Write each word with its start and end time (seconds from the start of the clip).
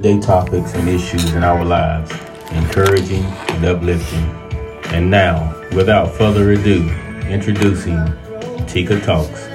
day 0.00 0.20
topics 0.20 0.74
and 0.74 0.88
issues 0.88 1.34
in 1.34 1.42
our 1.42 1.64
lives, 1.64 2.12
encouraging 2.52 3.24
and 3.24 3.64
uplifting. 3.64 4.24
And 4.94 5.10
now, 5.10 5.52
without 5.74 6.14
further 6.14 6.52
ado, 6.52 6.88
introducing 7.26 7.98
Tika 8.68 9.00
Talks. 9.00 9.48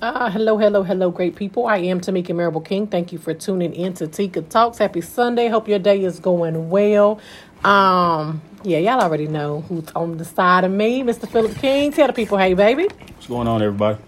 Uh, 0.00 0.30
hello, 0.30 0.56
hello, 0.56 0.82
hello, 0.82 1.10
great 1.10 1.36
people. 1.36 1.66
I 1.66 1.76
am 1.76 2.00
Tamika 2.00 2.34
Marable 2.34 2.62
King. 2.62 2.86
Thank 2.86 3.12
you 3.12 3.18
for 3.18 3.34
tuning 3.34 3.74
in 3.74 3.92
to 3.94 4.06
Tika 4.06 4.40
Talks. 4.40 4.78
Happy 4.78 5.02
Sunday. 5.02 5.48
Hope 5.48 5.68
your 5.68 5.78
day 5.78 6.02
is 6.02 6.18
going 6.18 6.70
well. 6.70 7.20
Um, 7.64 8.40
yeah, 8.62 8.78
y'all 8.78 9.02
already 9.02 9.26
know 9.26 9.60
who's 9.68 9.90
on 9.94 10.16
the 10.16 10.24
side 10.24 10.64
of 10.64 10.72
me, 10.72 11.02
Mr. 11.02 11.28
Philip 11.28 11.54
King. 11.56 11.92
Tell 11.92 12.06
the 12.06 12.14
people, 12.14 12.38
hey, 12.38 12.54
baby. 12.54 12.84
What's 12.84 13.26
going 13.26 13.46
on, 13.46 13.60
everybody? 13.60 13.98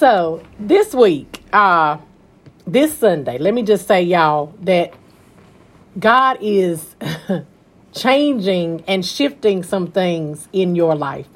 So 0.00 0.42
this 0.58 0.94
week, 0.94 1.42
uh, 1.52 1.98
this 2.66 2.96
Sunday, 2.96 3.36
let 3.36 3.52
me 3.52 3.62
just 3.62 3.86
say, 3.86 4.00
y'all, 4.00 4.54
that 4.62 4.94
God 5.98 6.38
is 6.40 6.96
changing 7.92 8.82
and 8.88 9.04
shifting 9.04 9.62
some 9.62 9.88
things 9.88 10.48
in 10.54 10.74
your 10.74 10.94
life. 10.94 11.26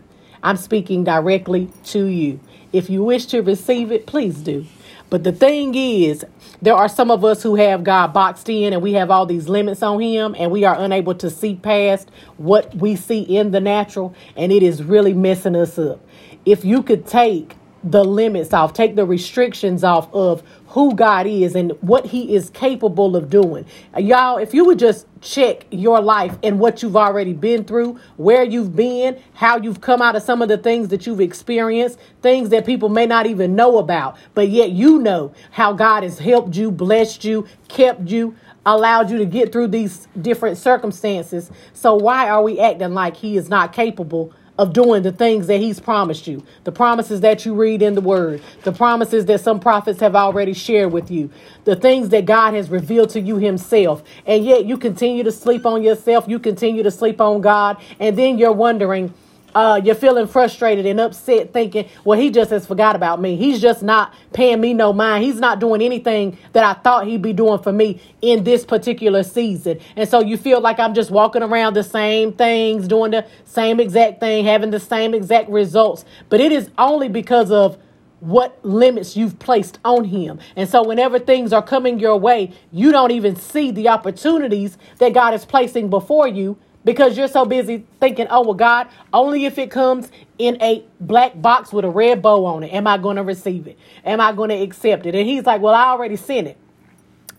I'm 0.43 0.57
speaking 0.57 1.05
directly 1.05 1.69
to 1.89 2.07
you. 2.07 2.41
If 2.73 2.89
you 2.89 3.05
wish 3.05 3.27
to 3.27 3.43
receive 3.43 3.93
it, 3.93 4.07
please 4.07 4.37
do. 4.39 4.65
But 5.11 5.25
the 5.25 5.33
thing 5.33 5.75
is, 5.75 6.25
there 6.63 6.75
are 6.75 6.89
some 6.89 7.11
of 7.11 7.23
us 7.23 7.43
who 7.43 7.57
have 7.57 7.85
God 7.85 8.15
boxed 8.15 8.49
in 8.49 8.73
and 8.73 8.81
we 8.81 8.95
have 8.95 9.11
all 9.11 9.27
these 9.27 9.47
limits 9.47 9.83
on 9.83 10.01
Him 10.01 10.35
and 10.39 10.51
we 10.51 10.65
are 10.65 10.81
unable 10.81 11.15
to 11.17 11.29
see 11.29 11.57
past 11.57 12.11
what 12.39 12.75
we 12.75 12.97
see 12.97 13.21
in 13.21 13.51
the 13.51 13.61
natural 13.61 14.15
and 14.39 14.51
it 14.51 14.63
is 14.63 14.83
really 14.83 15.13
messing 15.13 15.55
us 15.55 15.79
up. 15.79 16.01
If 16.47 16.65
you 16.65 16.83
could 16.83 17.07
take 17.07 17.57
the 17.85 18.03
limits 18.03 18.53
off, 18.55 18.73
take 18.73 18.97
the 18.97 19.05
restrictions 19.05 19.85
off 19.85 20.13
of 20.15 20.43
who 20.69 20.95
God 20.95 21.27
is 21.27 21.55
and 21.55 21.73
what 21.83 22.07
He 22.07 22.35
is 22.35 22.51
capable 22.51 23.15
of 23.15 23.29
doing. 23.29 23.67
Y'all, 23.97 24.39
if 24.39 24.55
you 24.55 24.65
would 24.65 24.79
just 24.79 25.07
check 25.21 25.67
your 25.71 26.01
life 26.01 26.37
and 26.43 26.59
what 26.59 26.83
you've 26.83 26.97
already 26.97 27.35
been 27.35 27.63
through, 27.65 28.01
where 28.17 28.43
you've 28.43 28.75
been, 28.75 29.23
how 29.35 29.59
you've 29.59 29.83
come 29.83 30.01
out 30.03 30.17
of 30.17 30.23
some 30.23 30.43
of 30.43 30.49
the 30.49 30.59
things 30.59 30.89
that 30.89 31.07
you've 31.07 31.21
experienced, 31.21 31.99
things 32.23 32.49
that 32.49 32.65
people 32.65 32.89
may 32.89 33.07
not 33.07 33.27
even 33.27 33.55
know 33.55 33.79
about, 33.79 34.17
but 34.33 34.49
yet 34.49 34.71
you 34.71 34.99
know 34.99 35.33
how 35.51 35.73
God 35.73 36.03
has 36.03 36.19
helped 36.19 36.57
you, 36.57 36.71
blessed 36.71 37.25
you, 37.25 37.47
kept 37.69 38.09
you. 38.09 38.35
Allowed 38.67 39.11
you 39.11 39.19
to 39.19 39.27
get 39.27 39.53
through 39.53 39.69
these 39.69 40.09
different 40.23 40.57
circumstances. 40.57 41.51
So, 41.75 41.97
why 41.97 42.31
are 42.31 42.43
we 42.43 42.59
acting 42.59 42.95
like 42.95 43.15
He 43.15 43.37
is 43.37 43.51
not 43.51 43.75
capable 43.75 44.33
of 44.59 44.73
doing 44.73 45.03
the 45.03 45.13
things 45.13 45.47
that 45.49 45.59
he's 45.61 45.81
promised 45.81 46.27
you, 46.27 46.43
the 46.65 46.73
promises 46.73 47.21
that 47.23 47.45
you 47.45 47.55
read 47.55 47.83
in 47.83 47.95
the 47.95 48.01
word, 48.01 48.41
the 48.63 48.73
promises 48.73 49.27
that 49.27 49.41
some 49.41 49.59
prophets 49.59 50.01
have 50.01 50.15
already 50.15 50.53
shared 50.53 50.93
with 50.93 51.11
you, 51.11 51.31
the 51.65 51.75
things 51.75 52.11
that 52.11 52.25
God 52.25 52.55
has 52.55 52.71
revealed 52.71 53.11
to 53.11 53.21
you 53.21 53.37
himself. 53.37 54.05
And 54.27 54.45
yet 54.45 54.65
you 54.65 54.79
continue 54.79 55.25
to 55.25 55.33
sleep 55.33 55.67
on 55.67 55.83
yourself, 55.83 56.27
you 56.29 56.39
continue 56.39 56.83
to 56.85 56.91
sleep 56.91 57.21
on 57.21 57.41
God, 57.41 57.79
and 57.99 58.17
then 58.17 58.39
you're 58.39 58.53
wondering, 58.53 59.13
uh, 59.55 59.81
you're 59.85 59.95
feeling 59.95 60.27
frustrated 60.27 60.87
and 60.87 61.01
upset, 61.01 61.53
thinking, 61.53 61.89
well, 62.05 62.19
he 62.19 62.31
just 62.31 62.51
has 62.51 62.67
forgot 62.67 62.97
about 62.97 63.21
me. 63.21 63.37
He's 63.37 63.61
just 63.61 63.83
not 63.83 64.15
paying 64.33 64.61
me 64.61 64.75
no 64.75 64.93
mind. 64.93 65.25
He's 65.25 65.39
not 65.39 65.61
doing 65.61 65.83
anything 65.83 66.37
that 66.53 66.65
I 66.65 66.81
thought 66.81 67.07
he'd 67.07 67.23
be 67.23 67.33
doing 67.33 67.63
for 67.63 67.73
me 67.73 68.01
in 68.21 68.45
this 68.45 68.65
particular 68.65 69.23
season. 69.23 69.79
And 69.97 70.09
so 70.09 70.21
you 70.21 70.37
feel 70.37 70.61
like 70.61 70.81
I'm 70.81 70.95
just 70.95 71.11
walking 71.11 71.43
around 71.43 71.75
the 71.75 71.85
same 71.85 72.33
things, 72.33 72.89
doing 72.89 73.13
the 73.13 73.27
same 73.45 73.81
exact 73.81 74.21
thing, 74.21 74.45
having 74.45 74.71
the 74.71 74.81
same 74.81 75.15
exact 75.15 75.49
results. 75.51 76.05
But 76.29 76.41
it 76.41 76.53
is 76.53 76.71
only 76.79 77.09
because 77.09 77.51
of 77.51 77.79
what 78.21 78.59
limits 78.65 79.17
you've 79.17 79.39
placed 79.39 79.79
on 79.85 80.05
him. 80.05 80.41
And 80.57 80.69
so 80.69 80.83
whenever 80.83 81.19
things 81.19 81.53
are 81.53 81.63
coming 81.63 81.99
your 81.99 82.17
way, 82.17 82.53
you 82.73 82.91
don't 82.91 83.11
even 83.11 83.37
see 83.37 83.71
the 83.71 83.89
opportunities 83.89 84.79
that 84.99 85.13
God 85.13 85.35
is 85.35 85.45
placing 85.45 85.91
before 85.91 86.27
you 86.27 86.57
because 86.85 87.17
you're 87.17 87.29
so 87.29 87.45
busy 87.45 87.87
thinking, 88.01 88.27
oh, 88.31 88.43
well, 88.43 88.55
God, 88.55 88.89
only 89.13 89.47
if 89.47 89.59
it 89.59 89.71
comes 89.71 90.11
in 90.39 90.61
a 90.63 90.85
black 91.01 91.41
box 91.41 91.73
with 91.73 91.85
a 91.85 91.91
red 91.91 92.21
bow 92.23 92.45
on 92.45 92.63
it 92.65 92.73
am 92.73 92.87
I 92.87 92.99
going 92.99 93.17
to 93.17 93.23
receive 93.23 93.67
it? 93.67 93.79
Am 94.05 94.21
I 94.21 94.33
going 94.33 94.51
to 94.51 94.57
accept 94.57 95.07
it? 95.07 95.15
And 95.15 95.27
he's 95.27 95.47
like, 95.47 95.61
well, 95.61 95.75
I 95.75 95.87
already 95.87 96.17
sent 96.17 96.49
it. 96.49 96.59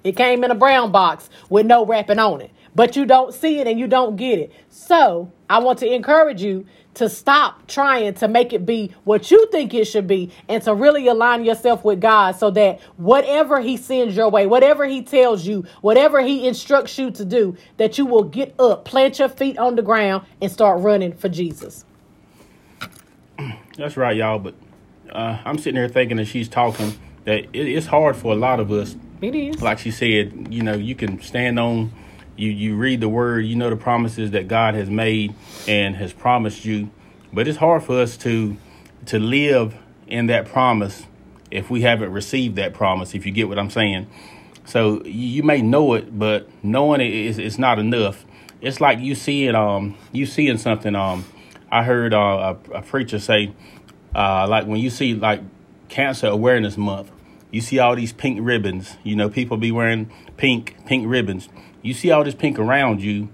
It 0.03 0.15
came 0.15 0.43
in 0.43 0.51
a 0.51 0.55
brown 0.55 0.91
box 0.91 1.29
with 1.49 1.65
no 1.65 1.85
wrapping 1.85 2.19
on 2.19 2.41
it, 2.41 2.51
but 2.75 2.95
you 2.95 3.05
don't 3.05 3.33
see 3.33 3.59
it 3.59 3.67
and 3.67 3.79
you 3.79 3.87
don't 3.87 4.15
get 4.17 4.37
it. 4.37 4.51
So 4.69 5.31
I 5.49 5.59
want 5.59 5.79
to 5.79 5.91
encourage 5.91 6.41
you 6.41 6.65
to 6.95 7.09
stop 7.09 7.67
trying 7.67 8.13
to 8.15 8.27
make 8.27 8.53
it 8.53 8.65
be 8.65 8.93
what 9.03 9.29
you 9.29 9.47
think 9.51 9.73
it 9.73 9.85
should 9.85 10.07
be 10.07 10.31
and 10.47 10.63
to 10.63 10.73
really 10.73 11.07
align 11.07 11.43
yourself 11.43 11.83
with 11.83 11.99
God 11.99 12.35
so 12.35 12.51
that 12.51 12.79
whatever 12.97 13.59
He 13.61 13.77
sends 13.77 14.15
your 14.15 14.29
way, 14.29 14.45
whatever 14.45 14.85
He 14.85 15.01
tells 15.01 15.45
you, 15.45 15.65
whatever 15.81 16.21
He 16.21 16.47
instructs 16.47 16.97
you 16.97 17.11
to 17.11 17.25
do, 17.25 17.55
that 17.77 17.97
you 17.97 18.05
will 18.05 18.23
get 18.23 18.55
up, 18.59 18.85
plant 18.85 19.19
your 19.19 19.29
feet 19.29 19.57
on 19.57 19.75
the 19.75 19.81
ground, 19.81 20.25
and 20.41 20.51
start 20.51 20.81
running 20.81 21.13
for 21.13 21.29
Jesus. 21.29 21.85
That's 23.77 23.97
right, 23.97 24.15
y'all. 24.15 24.39
But 24.39 24.55
uh, 25.11 25.39
I'm 25.43 25.57
sitting 25.57 25.75
here 25.75 25.89
thinking 25.89 26.17
that 26.17 26.25
she's 26.25 26.47
talking 26.47 26.93
that 27.25 27.39
it, 27.39 27.67
it's 27.67 27.87
hard 27.87 28.15
for 28.15 28.31
a 28.31 28.35
lot 28.35 28.59
of 28.59 28.71
us. 28.71 28.95
It 29.21 29.35
is. 29.35 29.61
Like 29.61 29.79
she 29.79 29.91
said, 29.91 30.47
you 30.53 30.63
know, 30.63 30.75
you 30.75 30.95
can 30.95 31.21
stand 31.21 31.59
on 31.59 31.91
you 32.37 32.49
you 32.49 32.75
read 32.75 33.01
the 33.01 33.09
word, 33.09 33.41
you 33.41 33.55
know 33.55 33.69
the 33.69 33.75
promises 33.75 34.31
that 34.31 34.47
God 34.47 34.75
has 34.75 34.89
made 34.89 35.33
and 35.67 35.95
has 35.95 36.13
promised 36.13 36.65
you, 36.65 36.89
but 37.31 37.47
it's 37.47 37.57
hard 37.57 37.83
for 37.83 37.99
us 37.99 38.17
to 38.17 38.57
to 39.07 39.19
live 39.19 39.75
in 40.07 40.27
that 40.27 40.45
promise 40.45 41.05
if 41.51 41.69
we 41.69 41.81
haven't 41.81 42.11
received 42.11 42.55
that 42.57 42.73
promise. 42.73 43.13
If 43.13 43.25
you 43.25 43.31
get 43.31 43.47
what 43.47 43.57
I'm 43.57 43.69
saying, 43.69 44.07
so 44.65 45.03
you 45.05 45.43
may 45.43 45.61
know 45.61 45.93
it, 45.93 46.17
but 46.17 46.49
knowing 46.63 47.01
it 47.01 47.13
is 47.13 47.37
it's 47.37 47.57
not 47.57 47.79
enough. 47.79 48.25
It's 48.61 48.81
like 48.81 48.99
you 48.99 49.15
seeing 49.15 49.55
um 49.55 49.97
you 50.11 50.25
seeing 50.25 50.57
something 50.57 50.95
um 50.95 51.25
I 51.71 51.83
heard 51.83 52.13
uh, 52.13 52.55
a, 52.71 52.77
a 52.77 52.81
preacher 52.81 53.19
say 53.19 53.53
uh 54.13 54.47
like 54.47 54.65
when 54.65 54.79
you 54.79 54.89
see 54.89 55.13
like 55.13 55.41
Cancer 55.87 56.27
Awareness 56.27 56.75
Month, 56.75 57.11
you 57.51 57.61
see 57.61 57.79
all 57.79 57.95
these 57.95 58.11
pink 58.11 58.39
ribbons. 58.41 58.97
You 59.03 59.15
know, 59.15 59.29
people 59.29 59.55
be 59.55 59.71
wearing 59.71 60.11
pink 60.35 60.75
pink 60.85 61.07
ribbons 61.07 61.47
you 61.85 61.93
see 61.93 62.09
all 62.09 62.23
this 62.23 62.33
pink 62.33 62.57
around 62.57 63.01
you, 63.01 63.29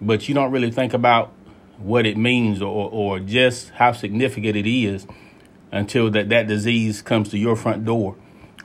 but 0.00 0.28
you 0.28 0.34
don't 0.34 0.52
really 0.52 0.70
think 0.70 0.92
about 0.92 1.32
what 1.78 2.04
it 2.04 2.18
means 2.18 2.60
or, 2.60 2.90
or 2.90 3.18
just 3.18 3.70
how 3.70 3.92
significant 3.92 4.56
it 4.56 4.66
is 4.66 5.06
until 5.72 6.10
that, 6.10 6.28
that 6.28 6.46
disease 6.46 7.00
comes 7.00 7.30
to 7.30 7.38
your 7.38 7.56
front 7.56 7.84
door 7.84 8.14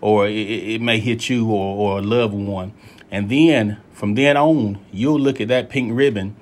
or 0.02 0.28
it, 0.28 0.34
it 0.34 0.82
may 0.82 1.00
hit 1.00 1.30
you 1.30 1.50
or, 1.50 1.78
or 1.78 2.00
a 2.00 2.02
loved 2.02 2.34
one. 2.34 2.74
And 3.10 3.30
then 3.30 3.80
from 3.94 4.16
then 4.16 4.36
on, 4.36 4.86
you'll 4.92 5.20
look 5.20 5.40
at 5.40 5.48
that 5.48 5.70
pink 5.70 5.92
ribbon 5.96 6.36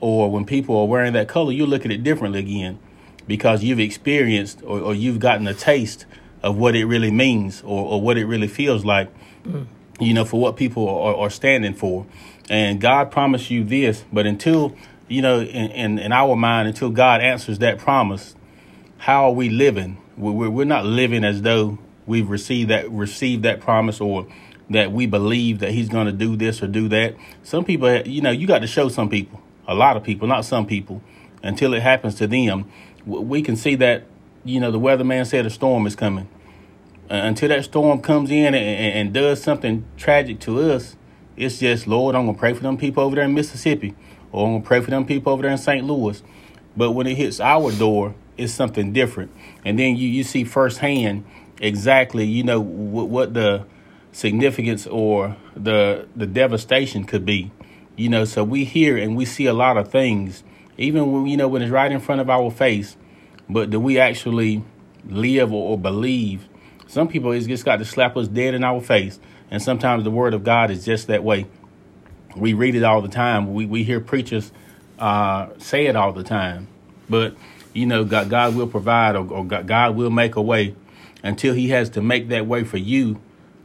or 0.00 0.30
when 0.30 0.44
people 0.44 0.76
are 0.76 0.86
wearing 0.86 1.14
that 1.14 1.28
color, 1.28 1.52
you'll 1.52 1.68
look 1.68 1.86
at 1.86 1.90
it 1.90 2.02
differently 2.02 2.40
again 2.40 2.78
because 3.26 3.64
you've 3.64 3.80
experienced 3.80 4.62
or, 4.62 4.78
or 4.78 4.94
you've 4.94 5.18
gotten 5.18 5.46
a 5.48 5.54
taste 5.54 6.04
of 6.42 6.58
what 6.58 6.76
it 6.76 6.84
really 6.84 7.10
means 7.10 7.62
or, 7.62 7.86
or 7.86 8.00
what 8.02 8.18
it 8.18 8.26
really 8.26 8.48
feels 8.48 8.84
like, 8.84 9.10
mm. 9.44 9.66
You 10.02 10.14
know, 10.14 10.24
for 10.24 10.40
what 10.40 10.56
people 10.56 10.88
are, 10.88 11.14
are 11.16 11.30
standing 11.30 11.74
for. 11.74 12.06
And 12.50 12.80
God 12.80 13.10
promised 13.10 13.50
you 13.50 13.64
this, 13.64 14.04
but 14.12 14.26
until, 14.26 14.76
you 15.08 15.22
know, 15.22 15.40
in, 15.40 15.70
in, 15.70 15.98
in 15.98 16.12
our 16.12 16.36
mind, 16.36 16.68
until 16.68 16.90
God 16.90 17.20
answers 17.20 17.58
that 17.60 17.78
promise, 17.78 18.34
how 18.98 19.24
are 19.24 19.32
we 19.32 19.48
living? 19.48 19.98
We're, 20.16 20.50
we're 20.50 20.64
not 20.64 20.84
living 20.84 21.24
as 21.24 21.42
though 21.42 21.78
we've 22.06 22.28
received 22.28 22.70
that 22.70 22.90
received 22.90 23.44
that 23.44 23.60
promise 23.60 24.00
or 24.00 24.26
that 24.70 24.92
we 24.92 25.06
believe 25.06 25.60
that 25.60 25.70
he's 25.70 25.88
going 25.88 26.06
to 26.06 26.12
do 26.12 26.36
this 26.36 26.62
or 26.62 26.66
do 26.66 26.88
that. 26.88 27.14
Some 27.42 27.64
people, 27.64 28.02
you 28.02 28.20
know, 28.20 28.30
you 28.30 28.46
got 28.46 28.60
to 28.60 28.66
show 28.66 28.88
some 28.88 29.08
people, 29.08 29.40
a 29.66 29.74
lot 29.74 29.96
of 29.96 30.02
people, 30.02 30.28
not 30.28 30.44
some 30.44 30.66
people, 30.66 31.02
until 31.42 31.74
it 31.74 31.82
happens 31.82 32.14
to 32.16 32.26
them. 32.26 32.70
We 33.04 33.42
can 33.42 33.56
see 33.56 33.74
that, 33.76 34.04
you 34.44 34.60
know, 34.60 34.70
the 34.70 34.80
weatherman 34.80 35.26
said 35.26 35.46
a 35.46 35.50
storm 35.50 35.86
is 35.86 35.96
coming. 35.96 36.28
Uh, 37.10 37.14
until 37.14 37.48
that 37.48 37.64
storm 37.64 38.00
comes 38.00 38.30
in 38.30 38.46
and, 38.46 38.56
and, 38.56 38.98
and 38.98 39.12
does 39.14 39.42
something 39.42 39.84
tragic 39.96 40.40
to 40.40 40.72
us, 40.72 40.96
it's 41.36 41.58
just, 41.58 41.86
Lord, 41.86 42.14
I'm 42.14 42.24
going 42.24 42.36
to 42.36 42.40
pray 42.40 42.52
for 42.52 42.62
them 42.62 42.76
people 42.76 43.02
over 43.02 43.16
there 43.16 43.24
in 43.24 43.34
Mississippi, 43.34 43.94
or 44.30 44.46
I'm 44.46 44.52
going 44.52 44.62
to 44.62 44.68
pray 44.68 44.80
for 44.80 44.90
them 44.90 45.04
people 45.04 45.32
over 45.32 45.42
there 45.42 45.50
in 45.50 45.58
St. 45.58 45.84
Louis. 45.84 46.22
But 46.76 46.92
when 46.92 47.06
it 47.06 47.16
hits 47.16 47.40
our 47.40 47.72
door, 47.72 48.14
it's 48.36 48.52
something 48.52 48.92
different. 48.92 49.30
And 49.64 49.78
then 49.78 49.96
you, 49.96 50.08
you 50.08 50.24
see 50.24 50.44
firsthand 50.44 51.24
exactly, 51.60 52.24
you 52.24 52.42
know, 52.42 52.60
what, 52.60 53.08
what 53.08 53.34
the 53.34 53.66
significance 54.12 54.86
or 54.86 55.36
the 55.56 56.06
the 56.14 56.26
devastation 56.26 57.04
could 57.04 57.24
be. 57.24 57.50
You 57.96 58.08
know, 58.08 58.24
so 58.24 58.44
we 58.44 58.64
hear 58.64 58.96
and 58.96 59.16
we 59.16 59.24
see 59.24 59.46
a 59.46 59.52
lot 59.52 59.76
of 59.76 59.88
things, 59.90 60.42
even 60.78 61.12
when 61.12 61.26
you 61.26 61.36
know 61.36 61.48
when 61.48 61.62
it's 61.62 61.70
right 61.70 61.90
in 61.90 62.00
front 62.00 62.20
of 62.20 62.30
our 62.30 62.50
face. 62.50 62.96
But 63.48 63.70
do 63.70 63.78
we 63.80 63.98
actually 63.98 64.64
live 65.06 65.52
or, 65.52 65.72
or 65.72 65.78
believe? 65.78 66.48
Some 66.92 67.08
people 67.08 67.32
it's 67.32 67.46
just 67.46 67.64
got 67.64 67.76
to 67.76 67.86
slap 67.86 68.18
us 68.18 68.28
dead 68.28 68.52
in 68.52 68.62
our 68.62 68.78
face. 68.82 69.18
And 69.50 69.62
sometimes 69.62 70.04
the 70.04 70.10
word 70.10 70.34
of 70.34 70.44
God 70.44 70.70
is 70.70 70.84
just 70.84 71.06
that 71.06 71.24
way. 71.24 71.46
We 72.36 72.52
read 72.52 72.74
it 72.74 72.82
all 72.84 73.00
the 73.00 73.08
time. 73.08 73.54
We, 73.54 73.64
we 73.64 73.82
hear 73.82 73.98
preachers 73.98 74.52
uh, 74.98 75.48
say 75.56 75.86
it 75.86 75.96
all 75.96 76.12
the 76.12 76.22
time. 76.22 76.68
But, 77.08 77.34
you 77.72 77.86
know, 77.86 78.04
God, 78.04 78.28
God 78.28 78.54
will 78.54 78.66
provide 78.66 79.16
or, 79.16 79.26
or 79.32 79.42
God 79.42 79.96
will 79.96 80.10
make 80.10 80.36
a 80.36 80.42
way 80.42 80.74
until 81.22 81.54
he 81.54 81.70
has 81.70 81.88
to 81.90 82.02
make 82.02 82.28
that 82.28 82.46
way 82.46 82.62
for 82.62 82.76
you. 82.76 83.18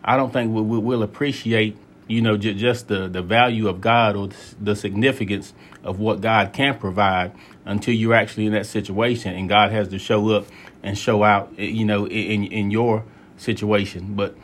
I 0.06 0.16
don't 0.16 0.32
think 0.32 0.54
we, 0.54 0.62
we, 0.62 0.78
will 0.78 1.04
appreciate, 1.04 1.76
you 2.08 2.22
know, 2.22 2.38
j- 2.38 2.54
just 2.54 2.88
the, 2.88 3.10
the 3.10 3.22
value 3.22 3.68
of 3.68 3.82
God 3.82 4.16
or 4.16 4.30
the 4.62 4.74
significance 4.74 5.54
of 5.84 6.00
what 6.00 6.22
God 6.22 6.54
can 6.54 6.80
provide 6.80 7.34
until 7.66 7.94
you're 7.94 8.14
actually 8.14 8.46
in 8.46 8.54
that 8.54 8.68
situation 8.68 9.36
and 9.36 9.50
God 9.50 9.74
has 9.74 9.90
to 9.90 10.00
show 10.00 10.30
up 10.30 10.46
and 10.82 10.98
show 10.98 11.26
out, 11.26 11.52
eh, 11.58 11.64
you 11.64 11.84
know, 11.84 12.08
in, 12.08 12.46
in 12.46 12.72
your 12.72 13.04
situation. 13.38 14.16
But 14.16 14.36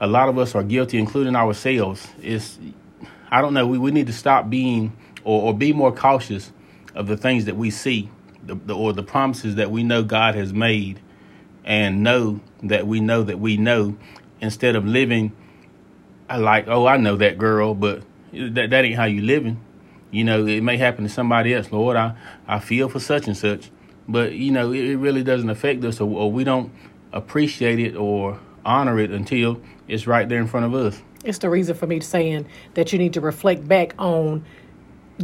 a 0.00 0.06
lot 0.06 0.28
of 0.28 0.38
us 0.38 0.54
are 0.54 0.62
guilty, 0.62 0.98
including 0.98 1.36
ourselves. 1.36 2.06
It's, 2.22 2.58
I 3.30 3.42
don't 3.42 3.54
know, 3.54 3.66
we, 3.66 3.78
we 3.78 3.90
need 3.90 4.06
to 4.06 4.12
stop 4.12 4.48
being 4.48 4.96
or, 5.24 5.42
or 5.42 5.54
be 5.54 5.72
more 5.72 5.92
cautious 5.92 6.52
of 6.94 7.06
the 7.06 7.16
things 7.16 7.44
that 7.44 7.56
we 7.56 7.70
see 7.70 8.10
the, 8.44 8.54
the, 8.54 8.74
or 8.74 8.92
the 8.92 9.02
promises 9.02 9.56
that 9.56 9.70
we 9.70 9.82
know 9.82 10.02
God 10.02 10.34
has 10.34 10.52
made 10.52 11.00
and 11.64 12.02
know 12.02 12.40
that 12.62 12.86
we 12.86 13.00
know 13.00 13.22
that 13.22 13.38
we 13.38 13.56
know 13.56 13.96
instead 14.40 14.74
of 14.74 14.86
living 14.86 15.32
uh, 16.30 16.38
like, 16.38 16.66
oh, 16.68 16.86
I 16.86 16.96
know 16.96 17.16
that 17.16 17.38
girl, 17.38 17.74
but 17.74 18.02
that, 18.32 18.70
that 18.70 18.84
ain't 18.84 18.96
how 18.96 19.04
you 19.04 19.22
living. 19.22 19.62
You 20.10 20.24
know, 20.24 20.46
it 20.46 20.62
may 20.62 20.78
happen 20.78 21.04
to 21.04 21.10
somebody 21.10 21.54
else. 21.54 21.70
Lord, 21.70 21.96
I, 21.96 22.14
I 22.46 22.60
feel 22.60 22.88
for 22.88 23.00
such 23.00 23.26
and 23.26 23.36
such. 23.36 23.70
But, 24.08 24.32
you 24.32 24.50
know, 24.50 24.72
it, 24.72 24.84
it 24.84 24.96
really 24.96 25.22
doesn't 25.22 25.50
affect 25.50 25.84
us 25.84 26.00
or, 26.00 26.08
or 26.08 26.32
we 26.32 26.44
don't 26.44 26.72
appreciate 27.12 27.78
it 27.78 27.96
or 27.96 28.38
honor 28.64 28.98
it 28.98 29.10
until 29.10 29.60
it's 29.86 30.06
right 30.06 30.28
there 30.28 30.38
in 30.38 30.46
front 30.46 30.66
of 30.66 30.74
us. 30.74 31.00
It's 31.24 31.38
the 31.38 31.50
reason 31.50 31.74
for 31.74 31.86
me 31.86 32.00
saying 32.00 32.46
that 32.74 32.92
you 32.92 32.98
need 32.98 33.14
to 33.14 33.20
reflect 33.20 33.66
back 33.66 33.94
on 33.98 34.44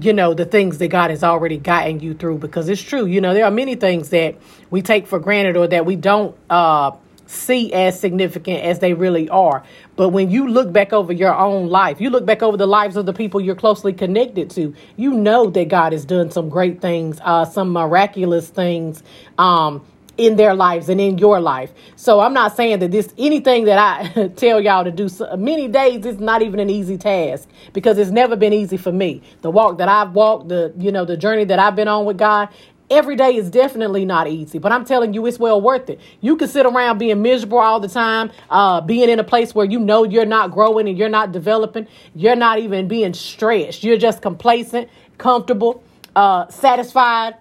you 0.01 0.13
know 0.13 0.35
the 0.35 0.45
things 0.45 0.79
that 0.79 0.89
God 0.89 1.11
has 1.11 1.23
already 1.23 1.57
gotten 1.57 2.01
you 2.01 2.15
through 2.15 2.39
because 2.39 2.69
it's 2.69 2.83
true 2.83 3.07
you 3.07 3.21
know 3.21 3.33
there 3.33 3.45
are 3.45 3.51
many 3.53 3.77
things 3.77 4.09
that 4.09 4.35
we 4.69 4.83
take 4.83 5.07
for 5.07 5.21
granted 5.21 5.57
or 5.57 5.69
that 5.69 5.87
we 5.87 5.95
don't 5.95 6.37
uh 6.51 6.91
see 7.27 7.73
as 7.73 7.99
significant 7.99 8.63
as 8.63 8.79
they 8.79 8.95
really 8.95 9.29
are. 9.29 9.63
But 9.97 10.11
when 10.11 10.31
you 10.31 10.49
look 10.49 10.73
back 10.73 10.93
over 10.93 11.13
your 11.13 11.35
own 11.35 11.69
life, 11.69 12.01
you 12.01 12.11
look 12.11 12.27
back 12.27 12.43
over 12.43 12.57
the 12.57 12.67
lives 12.67 12.97
of 12.97 13.07
the 13.07 13.13
people 13.13 13.41
you're 13.41 13.55
closely 13.55 13.93
connected 13.93 14.51
to, 14.51 14.75
you 14.97 15.13
know 15.13 15.51
that 15.51 15.69
God 15.69 15.93
has 15.93 16.05
done 16.05 16.31
some 16.31 16.49
great 16.49 16.81
things, 16.81 17.19
uh, 17.23 17.45
some 17.45 17.73
miraculous 17.73 18.49
things. 18.49 19.03
Um, 19.39 19.85
in 20.17 20.37
their 20.37 20.55
lives 20.55 20.89
and 20.89 21.01
in 21.01 21.19
your 21.19 21.41
life. 21.41 21.73
So 21.97 22.21
I'm 22.21 22.33
not 22.33 22.57
saying 22.57 22.79
that 22.81 22.91
this 22.91 23.13
anything 23.19 23.65
that 23.65 23.79
I 23.79 24.29
tell 24.37 24.61
y'all 24.61 24.85
to 24.85 24.91
do 24.91 25.09
so, 25.09 25.37
many 25.37 25.69
days 25.69 26.05
it's 26.07 26.21
not 26.21 26.43
even 26.43 26.61
an 26.61 26.71
easy 26.71 26.97
task 26.97 27.49
because 27.73 27.99
it's 27.99 28.11
never 28.11 28.37
been 28.37 28.53
easy 28.53 28.77
for 28.77 28.93
me. 28.93 29.23
The 29.43 29.51
walk 29.51 29.79
that 29.79 29.89
I've 29.89 30.13
walked, 30.13 30.49
the 30.49 30.73
you 30.79 30.93
know, 30.93 31.05
the 31.05 31.17
journey 31.17 31.45
that 31.45 31.59
I've 31.59 31.77
been 31.77 31.89
on 31.89 32.05
with 32.05 32.19
God, 32.19 32.49
every 32.91 33.17
day 33.17 33.37
is 33.37 33.51
definitely 33.51 34.05
not 34.05 34.29
easy, 34.29 34.59
but 34.59 34.73
I'm 34.73 34.85
telling 34.85 35.15
you, 35.15 35.27
it's 35.27 35.39
well 35.39 35.61
worth 35.61 35.91
it. 35.91 36.01
You 36.21 36.37
can 36.37 36.49
sit 36.49 36.67
around 36.67 36.99
being 36.99 37.23
miserable 37.23 37.59
all 37.59 37.81
the 37.81 37.89
time, 37.89 38.31
uh, 38.51 38.81
being 38.81 39.09
in 39.09 39.19
a 39.19 39.25
place 39.25 39.55
where 39.55 39.67
you 39.67 39.79
know 39.81 40.05
you're 40.05 40.27
not 40.27 40.51
growing 40.51 40.89
and 40.89 40.97
you're 40.97 41.09
not 41.09 41.33
developing, 41.33 41.87
you're 42.15 42.37
not 42.37 42.59
even 42.59 42.89
being 42.89 43.15
stretched. 43.15 43.85
You're 43.85 43.97
just 43.97 44.23
complacent, 44.23 44.89
comfortable, 45.19 45.83
uh, 46.15 46.49
satisfied, 46.49 47.35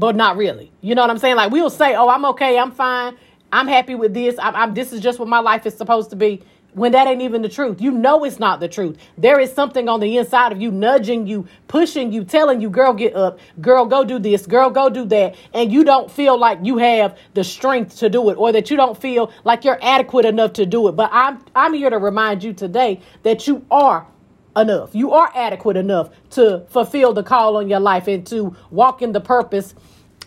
but 0.00 0.16
not 0.16 0.38
really. 0.38 0.72
You 0.80 0.94
know 0.94 1.02
what 1.02 1.10
I'm 1.10 1.18
saying? 1.18 1.36
Like 1.36 1.52
we'll 1.52 1.70
say, 1.70 1.94
"Oh, 1.94 2.08
I'm 2.08 2.24
okay, 2.26 2.58
I'm 2.58 2.72
fine, 2.72 3.16
I'm 3.52 3.68
happy 3.68 3.94
with 3.94 4.14
this. 4.14 4.34
I'm, 4.38 4.56
I'm 4.56 4.74
this 4.74 4.92
is 4.92 5.00
just 5.00 5.18
what 5.18 5.28
my 5.28 5.40
life 5.40 5.66
is 5.66 5.76
supposed 5.76 6.10
to 6.10 6.16
be." 6.16 6.42
when 6.72 6.92
that 6.92 7.08
ain't 7.08 7.20
even 7.20 7.42
the 7.42 7.48
truth. 7.48 7.80
You 7.80 7.90
know 7.90 8.22
it's 8.22 8.38
not 8.38 8.60
the 8.60 8.68
truth. 8.68 8.96
There 9.18 9.40
is 9.40 9.52
something 9.52 9.88
on 9.88 9.98
the 9.98 10.18
inside 10.18 10.52
of 10.52 10.62
you 10.62 10.70
nudging 10.70 11.26
you, 11.26 11.48
pushing 11.66 12.12
you, 12.12 12.22
telling 12.22 12.60
you, 12.60 12.70
girl, 12.70 12.92
get 12.92 13.16
up, 13.16 13.40
girl, 13.60 13.86
go 13.86 14.04
do 14.04 14.20
this, 14.20 14.46
girl, 14.46 14.70
go 14.70 14.88
do 14.88 15.04
that. 15.06 15.34
And 15.52 15.72
you 15.72 15.82
don't 15.82 16.08
feel 16.08 16.38
like 16.38 16.60
you 16.62 16.78
have 16.78 17.18
the 17.34 17.42
strength 17.42 17.96
to 17.98 18.08
do 18.08 18.30
it 18.30 18.34
or 18.34 18.52
that 18.52 18.70
you 18.70 18.76
don't 18.76 18.96
feel 18.96 19.32
like 19.42 19.64
you're 19.64 19.80
adequate 19.82 20.26
enough 20.26 20.52
to 20.52 20.64
do 20.64 20.86
it. 20.86 20.92
But 20.92 21.10
I'm 21.12 21.44
I'm 21.56 21.74
here 21.74 21.90
to 21.90 21.98
remind 21.98 22.44
you 22.44 22.52
today 22.52 23.00
that 23.24 23.48
you 23.48 23.66
are 23.68 24.06
enough. 24.56 24.94
You 24.94 25.12
are 25.12 25.30
adequate 25.34 25.76
enough 25.76 26.10
to 26.30 26.66
fulfill 26.68 27.12
the 27.12 27.22
call 27.22 27.56
on 27.56 27.68
your 27.68 27.80
life 27.80 28.08
and 28.08 28.26
to 28.28 28.56
walk 28.70 29.02
in 29.02 29.12
the 29.12 29.20
purpose 29.20 29.74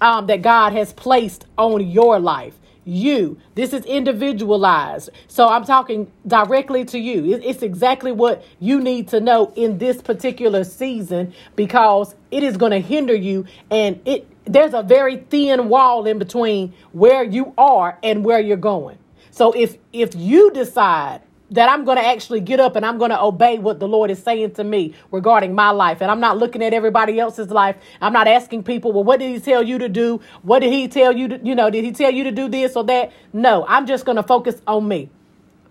um, 0.03 0.27
that 0.27 0.41
God 0.41 0.73
has 0.73 0.94
placed 0.94 1.47
on 1.57 1.88
your 1.88 2.19
life 2.19 2.59
you. 2.85 3.38
This 3.55 3.71
is 3.71 3.85
individualized. 3.85 5.09
So 5.29 5.47
I'm 5.47 5.63
talking 5.63 6.11
directly 6.27 6.83
to 6.83 7.00
you. 7.00 7.39
It's 7.41 7.63
exactly 7.63 8.11
what 8.11 8.44
you 8.59 8.81
need 8.81 9.07
to 9.07 9.21
know 9.21 9.53
in 9.55 9.77
this 9.77 10.01
particular 10.01 10.65
season 10.65 11.33
because 11.55 12.13
it 12.29 12.44
is 12.44 12.57
going 12.57 12.73
to 12.73 12.81
hinder 12.81 13.15
you 13.15 13.45
and 13.71 14.01
it 14.05 14.27
there's 14.45 14.73
a 14.73 14.83
very 14.83 15.15
thin 15.29 15.69
wall 15.69 16.05
in 16.05 16.19
between 16.19 16.73
where 16.91 17.23
you 17.23 17.53
are 17.57 17.97
and 18.03 18.25
where 18.25 18.41
you're 18.41 18.57
going. 18.57 18.97
So 19.31 19.53
if 19.53 19.77
if 19.94 20.13
you 20.13 20.51
decide 20.51 21.21
that 21.53 21.69
I'm 21.69 21.85
going 21.85 21.97
to 21.97 22.05
actually 22.05 22.41
get 22.41 22.59
up 22.59 22.75
and 22.75 22.85
I'm 22.85 22.97
going 22.97 23.11
to 23.11 23.21
obey 23.21 23.59
what 23.59 23.79
the 23.79 23.88
Lord 23.88 24.09
is 24.09 24.21
saying 24.21 24.55
to 24.55 24.63
me 24.63 24.95
regarding 25.11 25.53
my 25.53 25.69
life. 25.69 26.01
And 26.01 26.09
I'm 26.09 26.19
not 26.19 26.38
looking 26.38 26.63
at 26.63 26.73
everybody 26.73 27.19
else's 27.19 27.50
life. 27.51 27.75
I'm 28.01 28.11
not 28.11 28.27
asking 28.27 28.63
people, 28.63 28.91
well, 28.91 29.03
what 29.03 29.19
did 29.19 29.31
he 29.31 29.39
tell 29.39 29.61
you 29.61 29.77
to 29.77 29.88
do? 29.88 30.19
What 30.41 30.59
did 30.59 30.73
he 30.73 30.88
tell 30.88 31.15
you 31.15 31.27
to, 31.27 31.39
you 31.44 31.53
know, 31.53 31.69
did 31.69 31.83
he 31.83 31.91
tell 31.91 32.11
you 32.11 32.23
to 32.23 32.31
do 32.31 32.50
this 32.50 32.75
or 32.75 32.83
that? 32.85 33.11
No, 33.33 33.65
I'm 33.67 33.85
just 33.85 34.03
going 34.03 34.15
to 34.15 34.23
focus 34.23 34.61
on 34.65 34.88
me. 34.88 35.11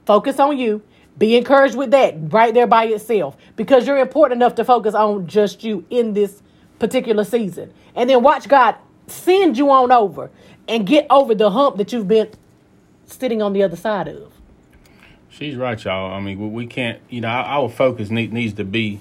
Focus 0.06 0.38
on 0.38 0.56
you. 0.56 0.82
Be 1.19 1.37
encouraged 1.37 1.75
with 1.75 1.90
that 1.90 2.14
right 2.32 2.55
there 2.55 2.69
by 2.69 2.84
itself 2.84 3.37
because 3.56 3.87
you're 3.87 3.99
important 3.99 4.38
enough 4.38 4.55
to 4.55 4.64
focus 4.64 4.94
on 4.94 5.26
just 5.26 5.64
you 5.64 5.84
in 5.90 6.14
this 6.14 6.43
particular 6.79 7.25
season. 7.25 7.73
And 7.96 8.08
then 8.08 8.23
watch 8.23 8.49
God 8.49 8.76
send 9.08 9.58
you 9.58 9.70
on 9.70 9.90
over 9.90 10.31
and 10.69 10.87
get 10.87 11.08
over 11.11 11.34
the 11.34 11.50
hump 11.50 11.76
that 11.79 11.93
you've 11.93 12.08
been 12.08 12.31
sitting 13.06 13.43
on 13.43 13.52
the 13.52 13.64
other 13.64 13.76
side 13.76 14.06
of. 14.06 14.31
She's 15.32 15.56
right, 15.56 15.82
y'all. 15.82 16.12
I 16.12 16.20
mean, 16.20 16.52
we 16.52 16.67
can't, 16.67 17.00
you 17.08 17.23
know, 17.23 17.29
our 17.29 17.70
focus 17.70 18.11
needs 18.11 18.55
to 18.55 18.64
be 18.64 19.00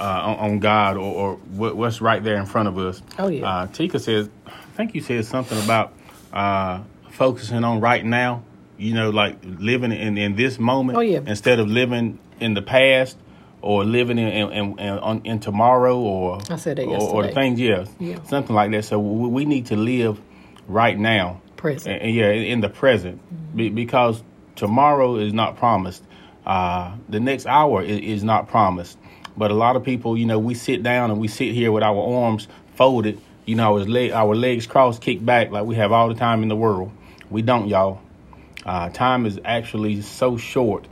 uh, 0.00 0.04
on, 0.04 0.38
on, 0.38 0.58
God 0.60 0.96
or, 0.96 1.14
or, 1.14 1.34
what's 1.36 2.00
right 2.00 2.22
there 2.22 2.36
in 2.36 2.46
front 2.46 2.68
of 2.68 2.78
us. 2.78 3.02
Oh, 3.18 3.26
yeah. 3.26 3.48
Uh, 3.48 3.66
Tika 3.66 3.98
says, 3.98 4.28
I 4.46 4.50
think 4.76 4.94
you 4.94 5.00
said 5.00 5.24
something 5.24 5.60
about 5.64 5.92
uh, 6.32 6.82
focusing 7.10 7.64
on 7.64 7.80
right 7.80 8.04
now, 8.04 8.44
you 8.78 8.94
know, 8.94 9.10
like 9.10 9.38
living 9.42 9.90
in, 9.90 10.16
in 10.16 10.36
this 10.36 10.58
moment 10.60 10.98
oh, 10.98 11.00
yeah. 11.00 11.20
instead 11.26 11.58
of 11.58 11.68
living 11.68 12.20
in 12.38 12.54
the 12.54 12.62
past 12.62 13.16
or 13.60 13.84
living 13.84 14.18
in 14.18 14.52
in, 14.52 14.78
in, 14.78 15.22
in 15.24 15.40
tomorrow 15.40 15.98
or 15.98 16.40
I 16.48 16.56
said 16.56 16.78
it 16.78 16.86
or, 16.86 17.00
or, 17.00 17.22
the 17.24 17.32
things, 17.32 17.58
yeah, 17.58 17.86
yeah, 17.98 18.22
something 18.24 18.54
like 18.54 18.70
that. 18.70 18.84
So 18.84 19.00
we, 19.00 19.28
we 19.28 19.44
need 19.46 19.66
to 19.66 19.76
live 19.76 20.20
right 20.68 20.96
now, 20.96 21.40
present, 21.56 21.94
and, 21.94 22.02
and 22.02 22.14
yeah, 22.14 22.30
in, 22.30 22.44
in 22.44 22.60
the 22.60 22.68
present, 22.68 23.18
mm-hmm. 23.18 23.56
Be, 23.56 23.68
because 23.70 24.22
tomorrow 24.56 25.16
is 25.16 25.32
not 25.32 25.56
promised. 25.56 26.02
Uh, 26.44 26.96
the 27.08 27.20
next 27.20 27.46
hour 27.46 27.82
is, 27.82 27.98
is, 27.98 28.24
not 28.24 28.48
promised. 28.48 28.98
But 29.36 29.50
a 29.50 29.54
lot 29.54 29.76
of 29.76 29.84
people, 29.84 30.16
you 30.16 30.26
know, 30.26 30.38
we 30.38 30.54
sit 30.54 30.82
down 30.82 31.10
and 31.10 31.20
we 31.20 31.28
sit 31.28 31.52
here 31.52 31.72
with 31.72 31.82
our 31.82 32.24
arms 32.24 32.48
folded, 32.74 33.20
you 33.44 33.56
know, 33.56 33.76
our, 33.76 33.84
leg, 33.84 34.12
our 34.12 34.34
legs 34.34 34.66
crossed, 34.66 35.02
kicked 35.02 35.24
back 35.26 35.50
like 35.50 35.64
we 35.64 35.74
have 35.74 35.92
all 35.92 36.08
the 36.08 36.14
time 36.14 36.42
in 36.42 36.48
the 36.48 36.56
world. 36.56 36.92
We 37.30 37.42
don't, 37.42 37.68
y'all. 37.68 38.00
Uh, 38.64 38.88
time 38.90 39.26
is 39.26 39.38
actually 39.44 40.02
so 40.02 40.36
short 40.36 40.86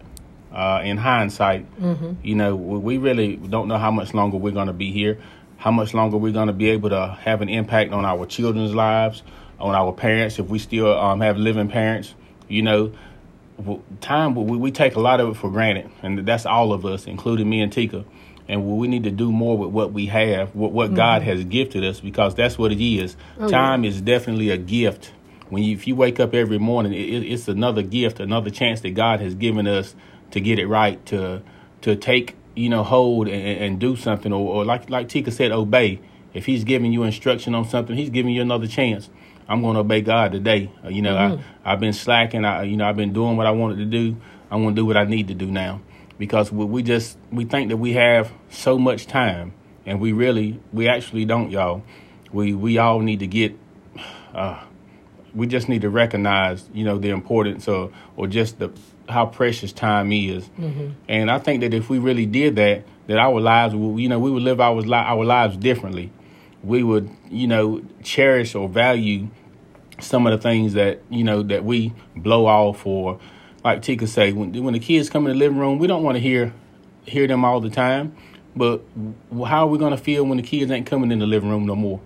uh, 0.52 0.82
in 0.84 0.96
hindsight. 0.96 1.66
Mm-hmm. 1.80 2.12
You 2.22 2.34
know, 2.34 2.56
we 2.56 2.98
really 2.98 3.36
don't 3.36 3.68
know 3.68 3.78
how 3.78 3.90
much 3.90 4.14
longer 4.14 4.36
we're 4.36 4.52
going 4.52 4.68
to 4.68 4.72
be 4.72 4.92
here, 4.92 5.20
how 5.56 5.70
much 5.70 5.94
longer 5.94 6.16
we're 6.16 6.32
going 6.32 6.46
to 6.46 6.52
be 6.52 6.70
able 6.70 6.90
to 6.90 7.18
have 7.20 7.42
an 7.42 7.48
impact 7.48 7.92
on 7.92 8.04
our 8.04 8.26
children's 8.26 8.74
lives, 8.74 9.22
on 9.58 9.74
our 9.74 9.92
parents, 9.92 10.38
if 10.38 10.46
we 10.46 10.58
still 10.58 10.96
um, 10.98 11.20
have 11.20 11.36
living 11.36 11.68
parents. 11.68 12.14
You 12.48 12.62
know, 12.62 12.92
time 14.00 14.34
we, 14.34 14.56
we 14.56 14.70
take 14.70 14.96
a 14.96 15.00
lot 15.00 15.20
of 15.20 15.30
it 15.30 15.34
for 15.34 15.50
granted, 15.50 15.90
and 16.02 16.26
that's 16.26 16.46
all 16.46 16.72
of 16.72 16.84
us, 16.84 17.06
including 17.06 17.48
me 17.48 17.60
and 17.60 17.72
Tika. 17.72 18.04
And 18.46 18.78
we 18.78 18.88
need 18.88 19.04
to 19.04 19.10
do 19.10 19.32
more 19.32 19.56
with 19.56 19.70
what 19.70 19.92
we 19.92 20.06
have, 20.06 20.54
what, 20.54 20.72
what 20.72 20.88
mm-hmm. 20.88 20.96
God 20.96 21.22
has 21.22 21.44
gifted 21.44 21.82
us, 21.82 22.00
because 22.00 22.34
that's 22.34 22.58
what 22.58 22.72
it 22.72 22.84
is. 22.84 23.16
Oh, 23.38 23.48
time 23.48 23.84
yeah. 23.84 23.90
is 23.90 24.02
definitely 24.02 24.50
a 24.50 24.58
gift. 24.58 25.12
When 25.48 25.62
you, 25.62 25.74
if 25.74 25.86
you 25.86 25.96
wake 25.96 26.20
up 26.20 26.34
every 26.34 26.58
morning, 26.58 26.92
it, 26.92 27.22
it's 27.24 27.48
another 27.48 27.82
gift, 27.82 28.20
another 28.20 28.50
chance 28.50 28.82
that 28.82 28.90
God 28.90 29.20
has 29.20 29.34
given 29.34 29.66
us 29.66 29.94
to 30.32 30.40
get 30.40 30.58
it 30.58 30.66
right, 30.66 31.04
to 31.06 31.42
to 31.82 31.96
take 31.96 32.34
you 32.54 32.68
know 32.68 32.82
hold 32.82 33.28
and, 33.28 33.62
and 33.62 33.78
do 33.78 33.96
something, 33.96 34.32
or, 34.32 34.56
or 34.56 34.64
like 34.64 34.90
like 34.90 35.08
Tika 35.08 35.30
said, 35.30 35.52
obey. 35.52 36.00
If 36.34 36.46
He's 36.46 36.64
giving 36.64 36.92
you 36.92 37.04
instruction 37.04 37.54
on 37.54 37.64
something, 37.64 37.96
He's 37.96 38.10
giving 38.10 38.34
you 38.34 38.42
another 38.42 38.66
chance. 38.66 39.08
I'm 39.48 39.62
going 39.62 39.74
to 39.74 39.80
obey 39.80 40.00
God 40.00 40.32
today. 40.32 40.70
Uh, 40.84 40.88
you 40.88 41.02
know, 41.02 41.14
mm-hmm. 41.14 41.42
I 41.64 41.72
I've 41.72 41.80
been 41.80 41.92
slacking. 41.92 42.44
I 42.44 42.62
you 42.64 42.76
know 42.76 42.88
I've 42.88 42.96
been 42.96 43.12
doing 43.12 43.36
what 43.36 43.46
I 43.46 43.50
wanted 43.50 43.78
to 43.78 43.84
do. 43.84 44.16
I'm 44.50 44.62
going 44.62 44.74
to 44.74 44.80
do 44.80 44.86
what 44.86 44.96
I 44.96 45.04
need 45.04 45.28
to 45.28 45.34
do 45.34 45.46
now 45.46 45.80
because 46.18 46.52
we, 46.52 46.64
we 46.64 46.82
just 46.82 47.18
we 47.30 47.44
think 47.44 47.70
that 47.70 47.76
we 47.76 47.94
have 47.94 48.32
so 48.50 48.78
much 48.78 49.06
time 49.06 49.52
and 49.86 50.00
we 50.00 50.12
really 50.12 50.60
we 50.72 50.88
actually 50.88 51.24
don't, 51.24 51.50
y'all. 51.50 51.82
We 52.32 52.54
we 52.54 52.78
all 52.78 53.00
need 53.00 53.20
to 53.20 53.26
get. 53.26 53.54
Uh, 54.34 54.60
we 55.32 55.46
just 55.46 55.68
need 55.68 55.82
to 55.82 55.88
recognize, 55.88 56.68
you 56.72 56.82
know, 56.82 56.98
the 56.98 57.10
importance 57.10 57.68
of, 57.68 57.94
or 58.16 58.26
just 58.26 58.58
the 58.58 58.72
how 59.08 59.26
precious 59.26 59.72
time 59.72 60.10
is. 60.10 60.44
Mm-hmm. 60.58 60.88
And 61.08 61.30
I 61.30 61.38
think 61.38 61.60
that 61.60 61.72
if 61.72 61.88
we 61.88 62.00
really 62.00 62.26
did 62.26 62.56
that, 62.56 62.82
that 63.06 63.18
our 63.18 63.40
lives, 63.40 63.74
you 63.74 64.08
know, 64.08 64.18
we 64.18 64.32
would 64.32 64.42
live 64.42 64.60
our 64.60 64.84
our 64.92 65.24
lives 65.24 65.56
differently 65.56 66.10
we 66.64 66.82
would, 66.82 67.10
you 67.30 67.46
know, 67.46 67.82
cherish 68.02 68.54
or 68.54 68.68
value 68.68 69.28
some 70.00 70.26
of 70.26 70.32
the 70.32 70.38
things 70.38 70.74
that, 70.74 71.00
you 71.10 71.24
know, 71.24 71.42
that 71.42 71.64
we 71.64 71.92
blow 72.16 72.46
off 72.46 72.86
or 72.86 73.20
like 73.64 73.82
Tika 73.82 74.06
say, 74.06 74.32
when 74.32 74.52
when 74.62 74.74
the 74.74 74.80
kids 74.80 75.08
come 75.08 75.26
in 75.26 75.32
the 75.32 75.38
living 75.38 75.58
room, 75.58 75.78
we 75.78 75.86
don't 75.86 76.02
want 76.02 76.16
to 76.16 76.20
hear 76.20 76.52
hear 77.06 77.26
them 77.26 77.44
all 77.44 77.60
the 77.60 77.70
time. 77.70 78.14
But 78.56 78.82
how 79.32 79.64
are 79.64 79.66
we 79.66 79.78
going 79.78 79.90
to 79.96 80.02
feel 80.02 80.24
when 80.24 80.36
the 80.36 80.42
kids 80.42 80.70
ain't 80.70 80.86
coming 80.86 81.10
in 81.10 81.18
the 81.18 81.26
living 81.26 81.50
room 81.50 81.66
no 81.66 81.74
more? 81.74 82.00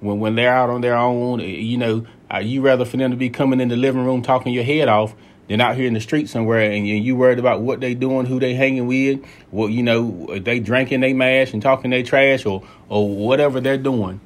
When 0.00 0.18
when 0.20 0.34
they're 0.34 0.52
out 0.52 0.70
on 0.70 0.80
their 0.80 0.96
own, 0.96 1.40
eh, 1.40 1.44
you 1.44 1.76
know, 1.76 2.06
you 2.40 2.62
rather 2.62 2.84
for 2.84 2.96
them 2.96 3.10
to 3.10 3.16
be 3.16 3.28
coming 3.28 3.60
in 3.60 3.68
the 3.68 3.76
living 3.76 4.04
room 4.04 4.22
talking 4.22 4.52
your 4.52 4.64
head 4.64 4.88
off 4.88 5.14
than 5.48 5.60
out 5.60 5.76
here 5.76 5.86
in 5.86 5.94
the 5.94 6.00
street 6.00 6.28
somewhere, 6.28 6.70
and, 6.70 6.86
you 6.86 7.16
worried 7.16 7.38
about 7.38 7.60
what 7.60 7.80
they 7.80 7.94
doing, 7.94 8.26
who 8.26 8.40
they 8.40 8.54
hanging 8.54 8.86
with, 8.86 9.24
what 9.50 9.68
you 9.68 9.82
know, 9.82 10.38
they 10.38 10.60
drinking 10.60 11.00
they 11.00 11.12
mash 11.12 11.52
and 11.52 11.62
talking 11.62 11.90
they 11.90 12.02
trash 12.02 12.44
or 12.46 12.62
or 12.88 13.08
whatever 13.08 13.60
they're 13.60 13.78
doing. 13.78 14.20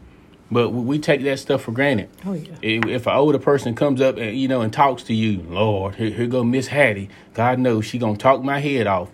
But 0.53 0.71
we 0.71 0.99
take 0.99 1.23
that 1.23 1.39
stuff 1.39 1.63
for 1.63 1.73
granted. 1.73 2.09
Oh 2.27 2.33
yeah. 2.33 2.57
If 2.61 3.07
an 3.07 3.15
older 3.15 3.39
person 3.39 3.75
comes 3.75 4.01
up 4.01 4.17
and 4.17 4.37
you 4.37 4.49
know 4.49 4.63
and 4.63 4.73
talks 4.73 5.05
to 5.05 5.15
you, 5.15 5.43
Lord, 5.43 5.95
here, 5.95 6.11
here 6.11 6.27
go 6.27 6.43
Miss 6.43 6.67
Hattie. 6.67 7.09
God 7.35 7.59
knows 7.61 7.85
she 7.85 7.99
gonna 7.99 8.17
talk 8.17 8.43
my 8.43 8.59
head 8.59 8.87
off. 8.87 9.11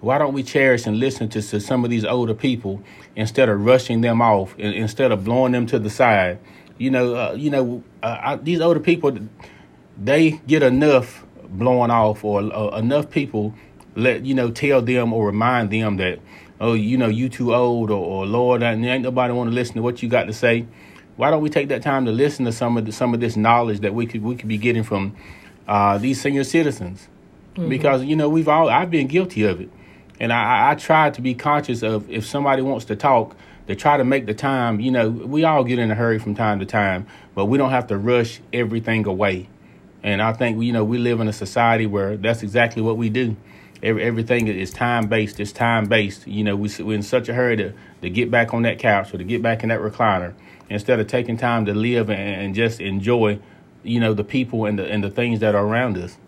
Why 0.00 0.18
don't 0.18 0.34
we 0.34 0.42
cherish 0.42 0.86
and 0.86 0.98
listen 0.98 1.28
to, 1.30 1.40
to 1.40 1.60
some 1.60 1.84
of 1.84 1.90
these 1.90 2.04
older 2.04 2.34
people 2.34 2.82
instead 3.16 3.48
of 3.48 3.64
rushing 3.64 4.02
them 4.02 4.20
off, 4.20 4.58
instead 4.58 5.12
of 5.12 5.24
blowing 5.24 5.52
them 5.52 5.66
to 5.66 5.78
the 5.78 5.88
side? 5.88 6.40
You 6.76 6.90
know, 6.90 7.14
uh, 7.14 7.34
you 7.38 7.50
know, 7.50 7.82
uh, 8.02 8.18
I, 8.20 8.36
these 8.36 8.60
older 8.60 8.80
people, 8.80 9.16
they 9.96 10.32
get 10.46 10.62
enough 10.62 11.24
blowing 11.58 11.90
off, 11.90 12.24
or 12.24 12.40
uh, 12.40 12.78
enough 12.78 13.10
people 13.10 13.54
let 13.96 14.24
you 14.24 14.34
know 14.34 14.50
tell 14.50 14.82
them 14.82 15.12
or 15.12 15.26
remind 15.26 15.70
them 15.70 15.96
that, 15.98 16.18
oh, 16.60 16.74
you 16.74 16.96
know, 16.96 17.08
you 17.08 17.28
too 17.28 17.54
old, 17.54 17.90
or, 17.90 18.04
or 18.04 18.26
Lord, 18.26 18.62
ain't 18.62 19.02
nobody 19.02 19.32
want 19.32 19.50
to 19.50 19.54
listen 19.54 19.76
to 19.76 19.82
what 19.82 20.02
you 20.02 20.08
got 20.08 20.24
to 20.24 20.32
say. 20.32 20.66
Why 21.16 21.30
don't 21.30 21.42
we 21.42 21.50
take 21.50 21.68
that 21.68 21.82
time 21.82 22.06
to 22.06 22.12
listen 22.12 22.44
to 22.44 22.52
some 22.52 22.76
of 22.76 22.86
the, 22.86 22.92
some 22.92 23.14
of 23.14 23.20
this 23.20 23.36
knowledge 23.36 23.80
that 23.80 23.94
we 23.94 24.06
could 24.06 24.22
we 24.22 24.34
could 24.34 24.48
be 24.48 24.58
getting 24.58 24.82
from 24.82 25.16
uh, 25.68 25.98
these 25.98 26.20
senior 26.20 26.44
citizens? 26.44 27.08
Mm-hmm. 27.54 27.68
Because 27.68 28.04
you 28.04 28.16
know 28.16 28.28
we've 28.28 28.48
all 28.48 28.68
I've 28.68 28.90
been 28.90 29.06
guilty 29.06 29.44
of 29.44 29.60
it. 29.60 29.70
And 30.20 30.32
I, 30.32 30.70
I 30.70 30.74
try 30.76 31.10
to 31.10 31.20
be 31.20 31.34
conscious 31.34 31.82
of 31.82 32.08
if 32.08 32.24
somebody 32.24 32.62
wants 32.62 32.84
to 32.86 32.96
talk, 32.96 33.36
to 33.66 33.74
try 33.74 33.96
to 33.96 34.04
make 34.04 34.26
the 34.26 34.34
time. 34.34 34.80
You 34.80 34.90
know, 34.90 35.08
we 35.08 35.44
all 35.44 35.64
get 35.64 35.78
in 35.78 35.90
a 35.90 35.94
hurry 35.94 36.18
from 36.18 36.34
time 36.34 36.60
to 36.60 36.66
time, 36.66 37.06
but 37.34 37.46
we 37.46 37.58
don't 37.58 37.70
have 37.70 37.86
to 37.88 37.98
rush 37.98 38.40
everything 38.52 39.06
away. 39.06 39.48
And 40.04 40.20
I 40.20 40.34
think 40.34 40.62
you 40.62 40.72
know 40.72 40.84
we 40.84 40.98
live 40.98 41.18
in 41.18 41.26
a 41.26 41.32
society 41.32 41.86
where 41.86 42.16
that's 42.16 42.42
exactly 42.42 42.82
what 42.82 42.98
we 42.98 43.08
do. 43.08 43.36
Every, 43.82 44.02
everything 44.02 44.46
is 44.48 44.70
time 44.70 45.08
based. 45.08 45.40
It's 45.40 45.50
time 45.50 45.86
based. 45.86 46.26
You 46.26 46.44
know, 46.44 46.54
we, 46.54 46.70
we're 46.78 46.94
in 46.94 47.02
such 47.02 47.28
a 47.28 47.34
hurry 47.34 47.56
to, 47.56 47.72
to 48.02 48.10
get 48.10 48.30
back 48.30 48.54
on 48.54 48.62
that 48.62 48.78
couch 48.78 49.12
or 49.12 49.18
to 49.18 49.24
get 49.24 49.42
back 49.42 49.62
in 49.62 49.70
that 49.70 49.80
recliner 49.80 50.34
instead 50.68 51.00
of 51.00 51.06
taking 51.06 51.36
time 51.36 51.64
to 51.66 51.74
live 51.74 52.10
and, 52.10 52.20
and 52.20 52.54
just 52.54 52.80
enjoy, 52.80 53.38
you 53.82 53.98
know, 53.98 54.12
the 54.12 54.24
people 54.24 54.66
and 54.66 54.78
the 54.78 54.86
and 54.86 55.02
the 55.02 55.10
things 55.10 55.40
that 55.40 55.54
are 55.54 55.66
around 55.66 55.96
us. 55.96 56.18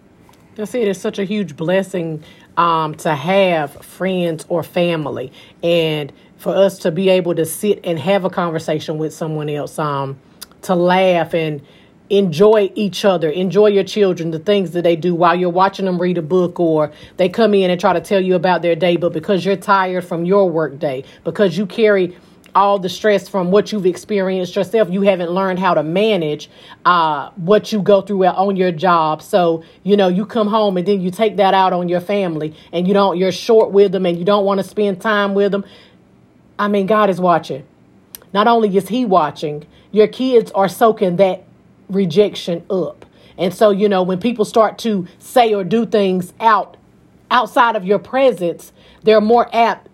That's 0.54 0.74
it. 0.74 0.88
It's 0.88 0.98
such 0.98 1.18
a 1.18 1.24
huge 1.24 1.54
blessing 1.54 2.24
um, 2.56 2.94
to 2.96 3.14
have 3.14 3.72
friends 3.84 4.46
or 4.48 4.62
family, 4.62 5.30
and 5.62 6.10
for 6.38 6.56
us 6.56 6.78
to 6.78 6.90
be 6.90 7.10
able 7.10 7.34
to 7.34 7.44
sit 7.44 7.80
and 7.84 7.98
have 7.98 8.24
a 8.24 8.30
conversation 8.30 8.96
with 8.96 9.12
someone 9.12 9.50
else, 9.50 9.78
um, 9.78 10.18
to 10.62 10.74
laugh 10.74 11.34
and 11.34 11.60
enjoy 12.10 12.70
each 12.74 13.04
other, 13.04 13.28
enjoy 13.28 13.68
your 13.68 13.84
children, 13.84 14.30
the 14.30 14.38
things 14.38 14.72
that 14.72 14.82
they 14.82 14.96
do 14.96 15.14
while 15.14 15.34
you're 15.34 15.50
watching 15.50 15.86
them 15.86 16.00
read 16.00 16.18
a 16.18 16.22
book, 16.22 16.60
or 16.60 16.92
they 17.16 17.28
come 17.28 17.54
in 17.54 17.70
and 17.70 17.80
try 17.80 17.92
to 17.92 18.00
tell 18.00 18.20
you 18.20 18.34
about 18.34 18.62
their 18.62 18.76
day, 18.76 18.96
but 18.96 19.12
because 19.12 19.44
you're 19.44 19.56
tired 19.56 20.04
from 20.04 20.24
your 20.24 20.48
work 20.48 20.78
day, 20.78 21.04
because 21.24 21.56
you 21.58 21.66
carry 21.66 22.16
all 22.56 22.78
the 22.78 22.88
stress 22.88 23.28
from 23.28 23.50
what 23.50 23.70
you've 23.70 23.84
experienced 23.84 24.56
yourself. 24.56 24.88
You 24.90 25.02
haven't 25.02 25.30
learned 25.30 25.58
how 25.58 25.74
to 25.74 25.82
manage 25.82 26.48
uh, 26.86 27.30
what 27.36 27.70
you 27.70 27.82
go 27.82 28.00
through 28.00 28.24
on 28.24 28.56
your 28.56 28.72
job. 28.72 29.20
So, 29.20 29.62
you 29.82 29.94
know, 29.96 30.08
you 30.08 30.24
come 30.24 30.48
home 30.48 30.78
and 30.78 30.88
then 30.88 31.02
you 31.02 31.10
take 31.10 31.36
that 31.36 31.52
out 31.52 31.74
on 31.74 31.90
your 31.90 32.00
family 32.00 32.54
and 32.72 32.88
you 32.88 32.94
don't, 32.94 33.18
you're 33.18 33.30
short 33.30 33.72
with 33.72 33.92
them 33.92 34.06
and 34.06 34.18
you 34.18 34.24
don't 34.24 34.46
want 34.46 34.58
to 34.58 34.64
spend 34.64 35.02
time 35.02 35.34
with 35.34 35.52
them. 35.52 35.66
I 36.58 36.68
mean, 36.68 36.86
God 36.86 37.10
is 37.10 37.20
watching. 37.20 37.66
Not 38.32 38.46
only 38.46 38.74
is 38.74 38.88
He 38.88 39.04
watching, 39.04 39.66
your 39.92 40.08
kids 40.08 40.50
are 40.52 40.68
soaking 40.68 41.16
that 41.16 41.45
rejection 41.88 42.64
up. 42.70 43.04
And 43.38 43.52
so, 43.52 43.70
you 43.70 43.88
know, 43.88 44.02
when 44.02 44.18
people 44.18 44.44
start 44.44 44.78
to 44.78 45.06
say 45.18 45.54
or 45.54 45.64
do 45.64 45.86
things 45.86 46.32
out 46.40 46.76
outside 47.30 47.76
of 47.76 47.84
your 47.84 47.98
presence, 47.98 48.72
they're 49.02 49.20
more 49.20 49.48
apt 49.54 49.88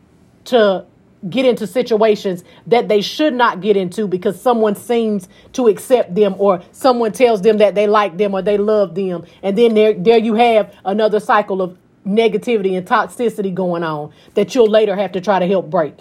to 0.45 0.85
get 1.29 1.45
into 1.45 1.67
situations 1.67 2.43
that 2.67 2.89
they 2.89 3.01
should 3.01 3.35
not 3.35 3.61
get 3.61 3.77
into 3.77 4.09
because 4.09 4.41
someone 4.41 4.75
seems 4.75 5.29
to 5.53 5.69
accept 5.69 6.15
them 6.15 6.35
or 6.39 6.61
someone 6.73 7.13
tells 7.13 7.43
them 7.43 7.59
that 7.59 7.75
they 7.75 7.87
like 7.87 8.17
them 8.17 8.35
or 8.35 8.43
they 8.43 8.59
love 8.59 8.95
them 8.97 9.25
and 9.43 9.57
then 9.57 9.75
there 9.75 9.95
there 9.95 10.19
you 10.19 10.35
have 10.35 10.75
another 10.85 11.21
cycle 11.21 11.63
of 11.63 11.79
negativity 12.05 12.77
and 12.77 12.89
toxicity 12.89 13.55
going 13.55 13.85
on 13.85 14.13
that 14.35 14.53
you'll 14.53 14.69
later 14.69 14.97
have 14.97 15.13
to 15.13 15.21
try 15.21 15.39
to 15.39 15.47
help 15.47 15.71
break 15.71 15.95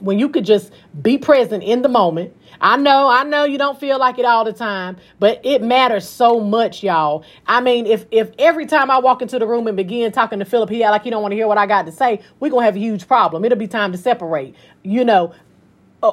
when 0.00 0.18
you 0.18 0.28
could 0.28 0.44
just 0.44 0.72
be 1.02 1.18
present 1.18 1.62
in 1.62 1.82
the 1.82 1.88
moment. 1.88 2.36
I 2.60 2.76
know, 2.76 3.08
I 3.08 3.24
know 3.24 3.44
you 3.44 3.58
don't 3.58 3.78
feel 3.78 3.98
like 3.98 4.18
it 4.18 4.24
all 4.24 4.44
the 4.44 4.52
time, 4.52 4.96
but 5.18 5.40
it 5.44 5.62
matters 5.62 6.08
so 6.08 6.40
much, 6.40 6.82
y'all. 6.82 7.24
I 7.46 7.60
mean, 7.60 7.86
if 7.86 8.06
if 8.10 8.30
every 8.38 8.66
time 8.66 8.90
I 8.90 8.98
walk 8.98 9.22
into 9.22 9.38
the 9.38 9.46
room 9.46 9.66
and 9.66 9.76
begin 9.76 10.12
talking 10.12 10.38
to 10.38 10.44
Philip, 10.44 10.70
he 10.70 10.82
act 10.84 10.92
like 10.92 11.02
he 11.02 11.10
don't 11.10 11.22
want 11.22 11.32
to 11.32 11.36
hear 11.36 11.48
what 11.48 11.58
I 11.58 11.66
got 11.66 11.86
to 11.86 11.92
say, 11.92 12.20
we're 12.40 12.50
gonna 12.50 12.64
have 12.64 12.76
a 12.76 12.80
huge 12.80 13.06
problem. 13.06 13.44
It'll 13.44 13.58
be 13.58 13.66
time 13.66 13.92
to 13.92 13.98
separate. 13.98 14.54
You 14.82 15.04
know, 15.04 15.34
uh, 16.02 16.12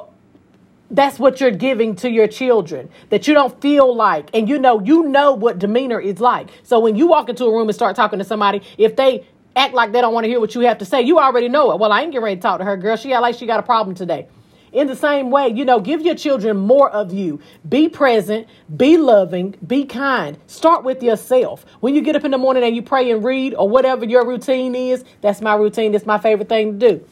that's 0.90 1.18
what 1.18 1.40
you're 1.40 1.50
giving 1.50 1.96
to 1.96 2.10
your 2.10 2.28
children 2.28 2.90
that 3.10 3.26
you 3.26 3.34
don't 3.34 3.60
feel 3.62 3.94
like 3.94 4.28
and 4.34 4.48
you 4.48 4.58
know 4.58 4.80
you 4.82 5.04
know 5.04 5.32
what 5.32 5.58
demeanor 5.58 5.98
is 5.98 6.20
like 6.20 6.50
so 6.62 6.78
when 6.78 6.96
you 6.96 7.06
walk 7.06 7.28
into 7.30 7.44
a 7.44 7.50
room 7.52 7.68
and 7.68 7.74
start 7.74 7.96
talking 7.96 8.18
to 8.18 8.24
somebody 8.24 8.60
if 8.76 8.94
they 8.96 9.26
act 9.56 9.74
like 9.74 9.92
they 9.92 10.00
don't 10.00 10.14
want 10.14 10.24
to 10.24 10.28
hear 10.28 10.40
what 10.40 10.54
you 10.54 10.62
have 10.62 10.78
to 10.78 10.84
say. 10.84 11.02
You 11.02 11.18
already 11.18 11.48
know 11.48 11.72
it. 11.72 11.78
Well, 11.78 11.92
I 11.92 12.02
ain't 12.02 12.12
getting 12.12 12.24
ready 12.24 12.36
to 12.36 12.42
talk 12.42 12.58
to 12.58 12.64
her, 12.64 12.76
girl. 12.76 12.96
She 12.96 13.12
act 13.12 13.22
like 13.22 13.34
she 13.36 13.46
got 13.46 13.60
a 13.60 13.62
problem 13.62 13.94
today. 13.94 14.28
In 14.72 14.86
the 14.86 14.96
same 14.96 15.30
way, 15.30 15.48
you 15.48 15.66
know, 15.66 15.80
give 15.80 16.00
your 16.00 16.14
children 16.14 16.56
more 16.56 16.88
of 16.90 17.12
you. 17.12 17.40
Be 17.68 17.90
present, 17.90 18.46
be 18.74 18.96
loving, 18.96 19.54
be 19.66 19.84
kind. 19.84 20.38
Start 20.46 20.82
with 20.82 21.02
yourself. 21.02 21.66
When 21.80 21.94
you 21.94 22.00
get 22.00 22.16
up 22.16 22.24
in 22.24 22.30
the 22.30 22.38
morning 22.38 22.62
and 22.62 22.74
you 22.74 22.80
pray 22.80 23.10
and 23.10 23.22
read 23.22 23.54
or 23.54 23.68
whatever 23.68 24.06
your 24.06 24.26
routine 24.26 24.74
is, 24.74 25.04
that's 25.20 25.42
my 25.42 25.54
routine. 25.54 25.92
That's 25.92 26.06
my 26.06 26.18
favorite 26.18 26.48
thing 26.48 26.78
to 26.78 26.90
do 26.90 27.06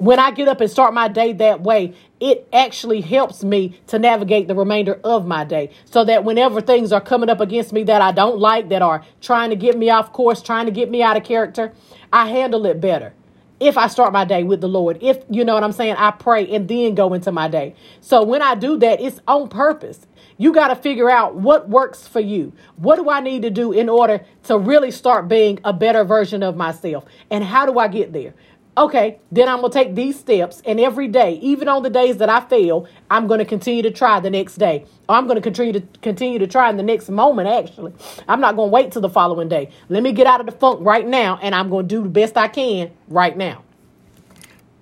when 0.00 0.18
I 0.18 0.30
get 0.30 0.48
up 0.48 0.62
and 0.62 0.70
start 0.70 0.94
my 0.94 1.08
day 1.08 1.34
that 1.34 1.60
way, 1.60 1.94
it 2.20 2.48
actually 2.54 3.02
helps 3.02 3.44
me 3.44 3.78
to 3.88 3.98
navigate 3.98 4.48
the 4.48 4.54
remainder 4.54 4.98
of 5.04 5.26
my 5.26 5.44
day 5.44 5.70
so 5.84 6.04
that 6.06 6.24
whenever 6.24 6.62
things 6.62 6.90
are 6.90 7.02
coming 7.02 7.28
up 7.28 7.40
against 7.40 7.70
me 7.70 7.82
that 7.84 8.00
I 8.00 8.10
don't 8.10 8.38
like, 8.38 8.70
that 8.70 8.80
are 8.80 9.04
trying 9.20 9.50
to 9.50 9.56
get 9.56 9.76
me 9.76 9.90
off 9.90 10.10
course, 10.14 10.40
trying 10.40 10.64
to 10.64 10.72
get 10.72 10.90
me 10.90 11.02
out 11.02 11.18
of 11.18 11.24
character, 11.24 11.74
I 12.10 12.28
handle 12.30 12.64
it 12.64 12.80
better. 12.80 13.12
If 13.60 13.76
I 13.76 13.88
start 13.88 14.14
my 14.14 14.24
day 14.24 14.42
with 14.42 14.62
the 14.62 14.68
Lord, 14.68 14.96
if 15.02 15.22
you 15.28 15.44
know 15.44 15.52
what 15.52 15.62
I'm 15.62 15.72
saying, 15.72 15.96
I 15.96 16.12
pray 16.12 16.48
and 16.48 16.66
then 16.66 16.94
go 16.94 17.12
into 17.12 17.30
my 17.30 17.46
day. 17.46 17.74
So 18.00 18.22
when 18.22 18.40
I 18.40 18.54
do 18.54 18.78
that, 18.78 19.02
it's 19.02 19.20
on 19.28 19.48
purpose. 19.48 20.06
You 20.38 20.54
got 20.54 20.68
to 20.68 20.76
figure 20.76 21.10
out 21.10 21.34
what 21.34 21.68
works 21.68 22.08
for 22.08 22.20
you. 22.20 22.54
What 22.76 22.96
do 22.96 23.10
I 23.10 23.20
need 23.20 23.42
to 23.42 23.50
do 23.50 23.72
in 23.72 23.90
order 23.90 24.24
to 24.44 24.56
really 24.56 24.90
start 24.90 25.28
being 25.28 25.60
a 25.62 25.74
better 25.74 26.04
version 26.04 26.42
of 26.42 26.56
myself? 26.56 27.04
And 27.30 27.44
how 27.44 27.66
do 27.66 27.78
I 27.78 27.88
get 27.88 28.14
there? 28.14 28.32
Okay, 28.76 29.18
then 29.30 29.48
I'm 29.48 29.60
going 29.60 29.72
to 29.72 29.78
take 29.78 29.94
these 29.94 30.18
steps. 30.18 30.62
And 30.64 30.80
every 30.80 31.08
day, 31.08 31.34
even 31.42 31.68
on 31.68 31.82
the 31.82 31.90
days 31.90 32.18
that 32.18 32.28
I 32.28 32.40
fail, 32.40 32.86
I'm 33.10 33.26
going 33.26 33.38
to 33.38 33.44
continue 33.44 33.82
to 33.82 33.90
try 33.90 34.20
the 34.20 34.30
next 34.30 34.56
day. 34.56 34.86
I'm 35.08 35.26
going 35.26 35.36
to 35.36 35.42
continue 35.42 35.72
to 35.72 35.82
continue 36.02 36.38
to 36.38 36.46
try 36.46 36.70
in 36.70 36.76
the 36.76 36.82
next 36.82 37.08
moment, 37.08 37.48
actually. 37.48 37.92
I'm 38.28 38.40
not 38.40 38.56
going 38.56 38.68
to 38.68 38.72
wait 38.72 38.92
till 38.92 39.02
the 39.02 39.08
following 39.08 39.48
day. 39.48 39.70
Let 39.88 40.02
me 40.02 40.12
get 40.12 40.26
out 40.26 40.40
of 40.40 40.46
the 40.46 40.52
funk 40.52 40.80
right 40.82 41.06
now, 41.06 41.38
and 41.42 41.54
I'm 41.54 41.68
going 41.68 41.88
to 41.88 41.94
do 41.94 42.02
the 42.02 42.08
best 42.08 42.36
I 42.36 42.48
can 42.48 42.90
right 43.08 43.36
now. 43.36 43.64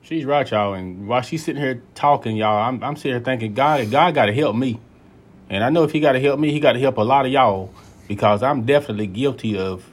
She's 0.03 0.25
right, 0.25 0.51
y'all. 0.51 0.73
And 0.73 1.07
while 1.07 1.21
she's 1.21 1.45
sitting 1.45 1.61
here 1.61 1.83
talking, 1.95 2.37
y'all, 2.37 2.67
I'm, 2.67 2.83
I'm 2.83 2.97
sitting 2.97 3.13
here 3.13 3.21
thinking, 3.21 3.53
God, 3.53 3.91
God 3.91 4.15
got 4.15 4.27
to 4.27 4.33
help 4.33 4.57
me. 4.57 4.81
And 5.51 5.63
I 5.63 5.71
know 5.71 5.85
if 5.85 5.93
he 5.93 6.01
got 6.01 6.13
to 6.13 6.21
help 6.21 6.41
me, 6.41 6.51
he 6.51 6.61
got 6.61 6.73
to 6.73 6.81
help 6.81 6.97
a 6.99 7.03
lot 7.03 7.27
of 7.27 7.33
y'all 7.33 7.73
because 8.07 8.43
I'm 8.43 8.65
definitely 8.65 9.07
guilty 9.07 9.59
of 9.59 9.85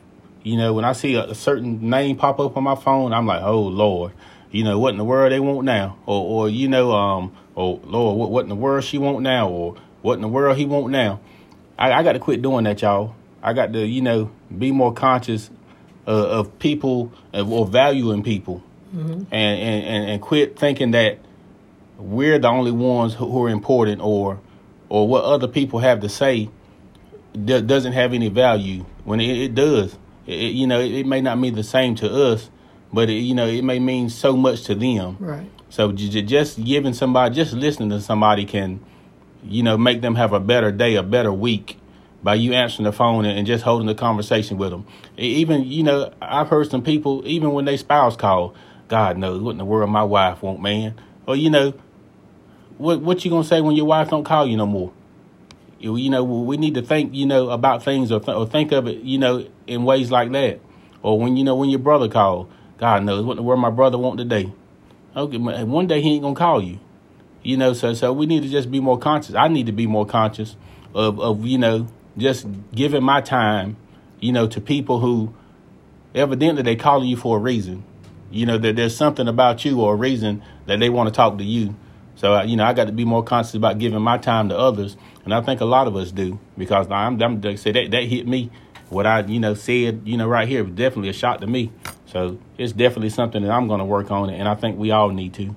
you 0.46 0.58
know, 0.58 0.74
when 0.74 0.86
I 0.86 0.94
see 0.94 1.16
a, 1.16 1.24
a, 1.24 1.36
certain 1.36 1.90
name 1.90 2.18
pop 2.18 2.40
up 2.40 2.56
on 2.56 2.64
my 2.64 2.76
phone, 2.76 3.14
I'm 3.14 3.26
like, 3.26 3.42
oh 3.42 3.64
Lord, 3.64 4.14
you 4.52 4.64
know 4.64 4.78
what 4.78 4.92
in 4.92 4.98
the 4.98 5.04
world 5.04 5.32
they 5.32 5.40
want 5.40 5.66
now, 5.66 5.98
or 6.06 6.46
or 6.46 6.50
you 6.50 6.68
know, 6.68 6.92
um, 6.92 7.36
oh 7.58 7.82
Lord, 7.84 8.18
what 8.18 8.30
what 8.30 8.44
in 8.44 8.50
the 8.50 8.56
world 8.56 8.84
she 8.84 9.00
want 9.00 9.22
now, 9.22 9.50
or 9.50 9.76
what 10.04 10.14
in 10.14 10.22
the 10.22 10.28
world 10.28 10.56
he 10.56 10.66
want 10.68 10.92
now. 10.92 11.20
I, 11.80 11.94
I 11.94 12.04
got 12.04 12.14
to 12.14 12.20
quit 12.20 12.44
doing 12.44 12.64
that, 12.66 12.80
y'all. 12.84 13.16
I 13.42 13.54
got 13.54 13.74
to, 13.74 13.86
you 13.86 14.02
know, 14.02 14.32
be 14.56 14.72
more 14.72 14.94
conscious 14.94 15.50
uh, 16.08 16.12
of 16.12 16.60
people 16.60 17.12
or 17.34 17.66
valuing 17.66 18.22
people, 18.22 18.64
mm-hmm. 18.96 19.12
and, 19.12 19.32
and, 19.32 19.86
and 19.86 20.10
and 20.12 20.22
quit 20.22 20.60
thinking 20.60 20.92
that 20.92 21.18
we're 21.98 22.38
the 22.38 22.50
only 22.50 22.72
ones 22.72 23.16
who 23.16 23.44
are 23.46 23.50
important, 23.50 24.00
or 24.00 24.40
or 24.90 25.08
what 25.08 25.24
other 25.24 25.48
people 25.48 25.80
have 25.80 26.02
to 26.02 26.10
say 26.10 26.52
doesn't 27.34 27.94
have 27.94 28.14
any 28.14 28.30
value 28.30 28.86
when 29.06 29.20
it, 29.20 29.38
it 29.38 29.56
does. 29.56 29.98
It, 30.28 30.54
you 30.54 30.68
know, 30.68 30.80
it, 30.80 30.92
it, 30.92 31.06
may 31.06 31.22
not 31.22 31.38
mean 31.38 31.56
the 31.56 31.64
same 31.64 31.96
to 31.96 32.10
us, 32.10 32.50
but 32.92 33.10
it, 33.10 33.20
you 33.20 33.36
know, 33.36 33.48
it 33.48 33.64
may 33.64 33.80
mean 33.80 34.10
so 34.10 34.36
much 34.36 34.64
to 34.64 34.76
them. 34.76 35.18
Right. 35.20 35.50
So 35.70 35.92
just 35.92 36.64
giving 36.64 36.94
somebody, 36.94 37.36
just 37.36 37.54
listening 37.54 37.90
to 37.90 38.02
somebody 38.02 38.46
can, 38.46 38.80
you 39.44 39.62
know, 39.62 39.78
make 39.78 40.02
them 40.02 40.16
have 40.16 40.34
a 40.34 40.40
better 40.40 40.72
day, 40.72 40.96
a 40.96 41.04
better 41.04 41.34
week 41.34 41.78
by 42.26 42.34
you 42.34 42.54
answering 42.54 42.86
the 42.86 42.92
phone 42.92 43.24
and, 43.24 43.38
and 43.38 43.46
just 43.46 43.64
holding 43.64 43.86
the 43.86 43.94
conversation 43.94 44.58
with 44.58 44.72
them. 44.72 44.86
Even 45.16 45.64
you 45.64 45.84
know, 45.84 46.12
I've 46.22 46.48
heard 46.48 46.70
some 46.72 46.82
people 46.82 47.22
even 47.26 47.52
when 47.52 47.66
they 47.66 47.78
spouse 47.78 48.16
call, 48.16 48.56
God 48.88 49.18
knows 49.18 49.42
what 49.42 49.52
in 49.52 49.58
the 49.58 49.66
world 49.66 49.90
my 49.92 50.04
wife 50.04 50.42
want, 50.42 50.60
man. 50.60 50.96
Or 51.28 51.36
you 51.36 51.52
know, 51.52 51.74
what 52.78 53.02
what 53.02 53.24
you 53.24 53.32
gonna 53.32 53.44
say 53.44 53.62
when 53.62 53.76
your 53.76 53.86
wife 53.86 54.10
don't 54.10 54.24
call 54.24 54.48
you 54.48 54.58
no 54.58 54.66
more? 54.66 54.92
You, 55.80 56.10
know, 56.10 56.24
we 56.24 56.58
need 56.58 56.74
to 56.76 56.82
think, 56.82 57.14
you 57.14 57.26
know, 57.26 57.50
about 57.50 57.84
things 57.84 58.12
or, 58.12 58.20
th- 58.20 58.36
or 58.36 58.48
think 58.48 58.72
of 58.72 58.88
it, 58.88 59.02
you 59.02 59.18
know, 59.18 59.48
in 59.68 59.84
ways 59.84 60.10
like 60.10 60.32
that. 60.32 60.60
Or 61.06 61.20
when 61.20 61.38
you 61.38 61.44
know 61.44 61.56
when 61.56 61.70
your 61.70 61.78
brother 61.78 62.10
call, 62.10 62.50
God 62.80 63.04
knows 63.04 63.24
what 63.24 63.40
world 63.40 63.60
my 63.60 63.70
brother 63.70 63.96
want 63.96 64.18
today. 64.18 64.52
Okay, 65.16 65.38
one 65.38 65.86
day 65.86 66.02
he 66.02 66.16
ain't 66.16 66.24
gonna 66.24 66.34
call 66.34 66.64
you. 66.64 66.80
You 67.44 67.58
know, 67.58 67.74
so 67.74 67.94
so 67.94 68.12
we 68.12 68.26
need 68.26 68.42
to 68.42 68.50
just 68.50 68.72
be 68.72 68.80
more 68.80 68.98
conscious. 68.98 69.36
I 69.36 69.48
need 69.48 69.68
to 69.68 69.72
be 69.72 69.86
more 69.86 70.08
conscious 70.08 70.56
of 70.96 71.20
of 71.20 71.46
you 71.46 71.60
know 71.60 71.88
just 72.18 72.48
giving 72.74 73.04
my 73.04 73.22
time, 73.22 73.78
you 74.20 74.32
know, 74.32 74.48
to 74.48 74.60
people 74.60 75.00
who 75.00 75.32
evidently 76.16 76.64
they 76.64 76.76
calling 76.76 77.08
you 77.08 77.18
for 77.18 77.38
a 77.38 77.40
reason. 77.40 77.84
You 78.32 78.48
know 78.48 78.58
that 78.58 78.76
there's 78.76 78.98
something 78.98 79.28
about 79.28 79.64
you 79.64 79.82
or 79.82 79.94
a 79.94 79.98
reason 79.98 80.42
that 80.66 80.80
they 80.80 80.90
want 80.90 81.08
to 81.08 81.14
talk 81.14 81.38
to 81.38 81.44
you. 81.44 81.76
So 82.16 82.42
you 82.42 82.56
know, 82.56 82.64
I 82.64 82.74
got 82.74 82.86
to 82.86 82.94
be 82.94 83.06
more 83.06 83.24
conscious 83.24 83.56
about 83.56 83.78
giving 83.78 84.02
my 84.02 84.18
time 84.18 84.50
to 84.50 84.58
others, 84.58 84.98
and 85.24 85.34
I 85.34 85.42
think 85.42 85.62
a 85.62 85.66
lot 85.66 85.88
of 85.88 85.96
us 85.96 86.12
do 86.12 86.40
because 86.58 86.90
I'm, 86.90 87.22
I'm 87.22 87.42
they 87.42 87.56
say 87.56 87.72
that 87.72 87.92
that 87.92 88.04
hit 88.04 88.28
me. 88.28 88.52
What 88.90 89.06
I 89.06 89.22
you 89.22 89.40
know 89.40 89.54
said 89.54 90.04
you 90.06 90.18
know 90.18 90.28
right 90.28 90.48
here 90.48 90.64
was 90.64 90.74
definitely 90.74 91.10
a 91.10 91.14
shot 91.14 91.42
to 91.42 91.48
me. 91.48 91.72
So 92.06 92.40
it's 92.58 92.72
definitely 92.72 93.10
something 93.10 93.44
that 93.44 93.52
I'm 93.52 93.68
going 93.68 93.80
to 93.80 93.86
work 93.86 94.12
on, 94.12 94.30
and 94.30 94.48
I 94.48 94.56
think 94.56 94.78
we 94.78 94.92
all 94.92 95.10
need 95.10 95.34
to. 95.36 95.56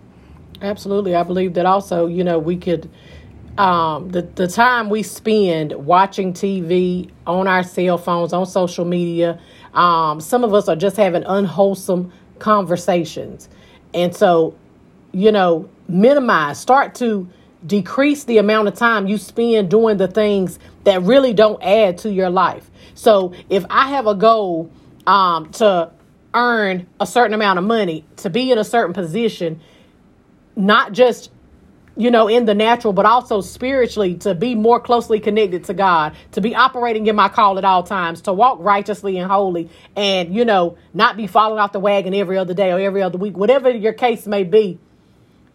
Absolutely, 0.60 1.14
I 1.14 1.22
believe 1.22 1.54
that 1.54 1.66
also. 1.66 2.06
You 2.06 2.24
know, 2.24 2.38
we 2.38 2.56
could 2.56 2.90
um, 3.58 4.08
the 4.10 4.22
the 4.22 4.48
time 4.48 4.88
we 4.88 5.02
spend 5.02 5.72
watching 5.72 6.32
TV 6.32 7.10
on 7.26 7.46
our 7.46 7.62
cell 7.62 7.98
phones 7.98 8.32
on 8.32 8.46
social 8.46 8.84
media. 8.84 9.40
Um, 9.74 10.20
some 10.20 10.44
of 10.44 10.54
us 10.54 10.68
are 10.68 10.76
just 10.76 10.96
having 10.96 11.24
unwholesome 11.24 12.12
conversations, 12.38 13.48
and 13.92 14.14
so 14.14 14.56
you 15.18 15.32
know, 15.32 15.68
minimize. 15.88 16.60
Start 16.60 16.94
to 16.96 17.28
decrease 17.66 18.22
the 18.22 18.38
amount 18.38 18.68
of 18.68 18.75
time 18.75 19.08
you 19.08 19.18
spend 19.18 19.68
doing 19.68 19.96
the 19.96 20.06
things 20.06 20.60
that 20.84 21.02
really 21.02 21.32
don't 21.32 21.60
add 21.60 21.98
to 21.98 22.12
your 22.12 22.30
life. 22.30 22.70
So 22.94 23.34
if 23.50 23.64
I 23.68 23.88
have 23.88 24.06
a 24.06 24.14
goal 24.14 24.70
um, 25.08 25.50
to 25.52 25.90
earn 26.34 26.87
a 27.00 27.06
certain 27.06 27.34
amount 27.34 27.58
of 27.58 27.64
money, 27.64 28.04
to 28.18 28.30
be 28.30 28.52
in 28.52 28.58
a 28.58 28.64
certain 28.64 28.94
position, 28.94 29.60
not 30.54 30.92
just 30.92 31.32
you 31.96 32.12
know, 32.12 32.28
in 32.28 32.44
the 32.44 32.54
natural, 32.54 32.92
but 32.92 33.04
also 33.04 33.40
spiritually 33.40 34.14
to 34.14 34.32
be 34.32 34.54
more 34.54 34.78
closely 34.78 35.18
connected 35.18 35.64
to 35.64 35.75
God, 35.75 36.14
to 36.30 36.40
be 36.40 36.54
operating 36.54 37.08
in 37.08 37.16
my 37.16 37.28
call 37.28 37.58
at 37.58 37.64
all 37.64 37.82
times, 37.82 38.20
to 38.20 38.32
walk 38.32 38.58
righteously 38.60 39.18
and 39.18 39.28
holy, 39.28 39.68
and, 39.96 40.32
you 40.32 40.44
know, 40.44 40.78
not 40.94 41.16
be 41.16 41.26
falling 41.26 41.58
off 41.58 41.72
the 41.72 41.80
wagon 41.80 42.14
every 42.14 42.38
other 42.38 42.54
day 42.54 42.70
or 42.70 42.78
every 42.78 43.02
other 43.02 43.18
week, 43.18 43.37
whatever 43.37 43.68
your 43.68 43.92
case 43.92 44.28
may 44.28 44.44
be. 44.44 44.78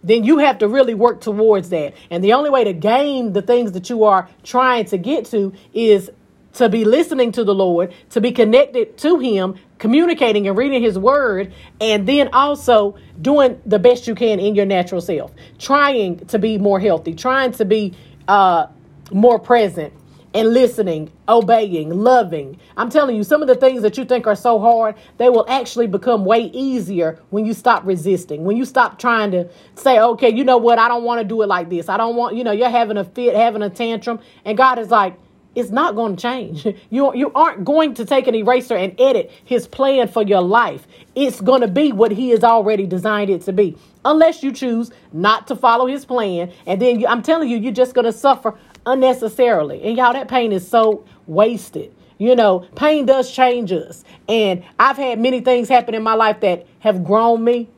Then 0.04 0.24
you 0.24 0.40
have 0.40 0.58
to 0.60 0.68
really 0.68 0.94
work 0.94 1.22
towards 1.22 1.70
that. 1.70 1.94
And 2.10 2.24
the 2.24 2.34
only 2.34 2.50
way 2.50 2.64
to 2.66 2.74
gain 2.74 3.34
the 3.34 3.42
things 3.42 3.72
that 3.72 3.90
you 3.90 4.04
are 4.04 4.30
trying 4.44 4.86
to 4.86 4.98
get 4.98 5.26
to 5.28 5.54
is 5.74 6.10
to 6.54 6.70
be 6.70 6.86
listening 6.86 7.32
to 7.32 7.44
the 7.44 7.56
Lord, 7.56 7.94
to 8.12 8.22
be 8.22 8.32
connected 8.32 8.98
to 9.00 9.20
Him, 9.20 9.56
communicating 9.80 10.48
and 10.48 10.58
reading 10.58 10.84
His 10.84 11.00
Word, 11.00 11.52
and 11.82 12.08
then 12.08 12.30
also 12.34 12.96
doing 13.22 13.60
the 13.66 13.80
best 13.80 14.08
you 14.08 14.16
can 14.16 14.40
in 14.40 14.56
your 14.56 14.66
natural 14.66 15.02
self, 15.02 15.32
trying 15.58 16.26
to 16.28 16.38
be 16.38 16.58
more 16.58 16.80
healthy, 16.80 17.16
trying 17.16 17.52
to 17.54 17.66
be 17.66 17.94
uh, 18.28 18.68
more 19.12 19.40
present 19.40 19.94
and 20.34 20.54
listening, 20.54 21.12
obeying, 21.30 21.90
loving. 21.90 22.60
I'm 22.78 22.90
telling 22.90 23.16
you, 23.16 23.24
some 23.24 23.42
of 23.42 23.48
the 23.48 23.56
things 23.56 23.82
that 23.84 23.98
you 23.98 24.06
think 24.06 24.26
are 24.26 24.36
so 24.36 24.60
hard, 24.60 24.96
they 25.18 25.30
will 25.30 25.46
actually 25.48 25.88
become 25.88 26.26
way 26.26 26.46
easier 26.54 27.20
when 27.30 27.46
you 27.46 27.54
stop 27.54 27.86
resisting, 27.86 28.44
when 28.44 28.58
you 28.58 28.66
stop 28.66 28.98
trying 28.98 29.32
to 29.32 29.48
say, 29.76 30.00
okay, 30.00 30.30
you 30.30 30.44
know 30.44 30.58
what, 30.58 30.80
I 30.80 30.88
don't 30.88 31.04
want 31.04 31.22
to 31.22 31.28
do 31.28 31.42
it 31.42 31.48
like 31.48 31.70
this. 31.70 31.90
I 31.90 31.98
don't 31.98 32.16
want, 32.16 32.36
you 32.36 32.44
know, 32.44 32.52
you're 32.52 32.70
having 32.70 32.98
a 32.98 33.04
fit, 33.04 33.36
having 33.36 33.62
a 33.62 33.70
tantrum, 33.70 34.20
and 34.44 34.58
God 34.58 34.80
is 34.80 34.90
like, 34.90 35.18
it's 35.56 35.70
not 35.70 35.96
going 35.96 36.16
to 36.16 36.22
change. 36.22 36.68
You, 36.90 37.16
you 37.16 37.32
aren't 37.34 37.66
going 37.66 37.96
to 37.96 38.06
take 38.06 38.28
an 38.28 38.36
eraser 38.36 38.76
and 38.76 39.00
edit 39.00 39.32
his 39.46 39.68
plan 39.68 40.08
for 40.08 40.22
your 40.22 40.42
life. 40.42 40.88
It's 41.16 41.42
going 41.42 41.62
to 41.62 41.68
be 41.68 41.92
what 41.92 42.12
he 42.12 42.30
has 42.30 42.44
already 42.44 42.86
designed 42.86 43.32
it 43.32 43.42
to 43.44 43.54
be. 43.54 43.76
Unless 44.06 44.44
you 44.44 44.52
choose 44.52 44.92
not 45.12 45.48
to 45.48 45.56
follow 45.56 45.88
his 45.88 46.06
plan. 46.06 46.52
And 46.68 46.82
then 46.82 47.00
you, 47.00 47.08
I'm 47.08 47.24
telling 47.24 47.50
you, 47.50 47.58
you're 47.58 47.72
just 47.72 47.96
going 47.96 48.06
to 48.06 48.12
suffer 48.12 48.58
unnecessarily. 48.86 49.82
And 49.84 49.98
y'all, 49.98 50.14
that 50.14 50.28
pain 50.28 50.52
is 50.52 50.68
so 50.68 51.06
wasted. 51.28 51.94
You 52.18 52.36
know, 52.36 52.60
pain 52.76 53.06
does 53.06 53.32
change 53.32 53.72
us. 53.72 54.04
And 54.30 54.64
I've 54.80 54.98
had 54.98 55.20
many 55.20 55.42
things 55.42 55.68
happen 55.68 55.96
in 55.96 56.04
my 56.04 56.14
life 56.14 56.40
that 56.42 56.68
have 56.80 57.04
grown 57.04 57.44
me. 57.44 57.70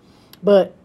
But 0.44 0.76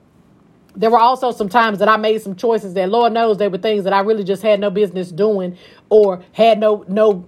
there 0.77 0.91
were 0.91 0.99
also 0.99 1.33
some 1.33 1.49
times 1.49 1.79
that 1.81 1.89
I 1.89 1.97
made 1.97 2.23
some 2.23 2.37
choices 2.37 2.75
that 2.75 2.89
Lord 2.91 3.13
knows 3.13 3.39
they 3.39 3.49
were 3.49 3.59
things 3.59 3.85
that 3.85 3.93
I 3.93 4.01
really 4.01 4.25
just 4.25 4.43
had 4.43 4.61
no 4.61 4.71
business 4.71 5.11
doing 5.11 5.57
or 5.89 6.23
had 6.33 6.59
no 6.59 6.85
no 6.89 7.27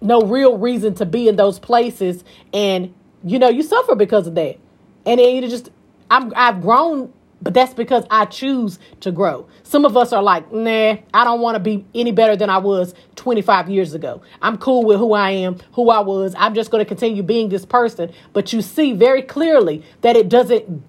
no 0.00 0.22
real 0.22 0.56
reason 0.56 0.94
to 0.94 1.06
be 1.06 1.28
in 1.28 1.36
those 1.36 1.58
places 1.58 2.22
and 2.52 2.94
you 3.24 3.38
know 3.38 3.48
you 3.48 3.64
suffer 3.64 3.96
because 3.96 4.28
of 4.28 4.36
that 4.36 4.58
and 5.04 5.18
then 5.18 5.34
you 5.34 5.48
just 5.48 5.70
I'm 6.10 6.32
I've 6.36 6.62
grown 6.62 7.12
but 7.40 7.54
that's 7.54 7.74
because 7.74 8.04
I 8.10 8.24
choose 8.24 8.78
to 9.00 9.12
grow. 9.12 9.46
Some 9.62 9.84
of 9.84 9.96
us 9.96 10.12
are 10.12 10.22
like, 10.22 10.52
nah, 10.52 10.96
I 11.14 11.24
don't 11.24 11.40
want 11.40 11.54
to 11.54 11.60
be 11.60 11.84
any 11.94 12.10
better 12.10 12.36
than 12.36 12.50
I 12.50 12.58
was 12.58 12.94
25 13.16 13.68
years 13.68 13.94
ago. 13.94 14.22
I'm 14.42 14.58
cool 14.58 14.84
with 14.84 14.98
who 14.98 15.12
I 15.12 15.30
am, 15.30 15.58
who 15.72 15.90
I 15.90 16.00
was. 16.00 16.34
I'm 16.36 16.54
just 16.54 16.70
going 16.70 16.84
to 16.84 16.88
continue 16.88 17.22
being 17.22 17.48
this 17.48 17.64
person. 17.64 18.12
But 18.32 18.52
you 18.52 18.60
see 18.60 18.92
very 18.92 19.22
clearly 19.22 19.84
that 20.00 20.16
it 20.16 20.28
doesn't 20.28 20.82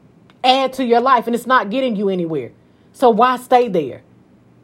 add 0.43 0.73
to 0.73 0.85
your 0.85 1.01
life 1.01 1.27
and 1.27 1.35
it's 1.35 1.45
not 1.47 1.69
getting 1.69 1.95
you 1.95 2.09
anywhere. 2.09 2.51
So 2.93 3.09
why 3.09 3.37
stay 3.37 3.67
there? 3.67 4.01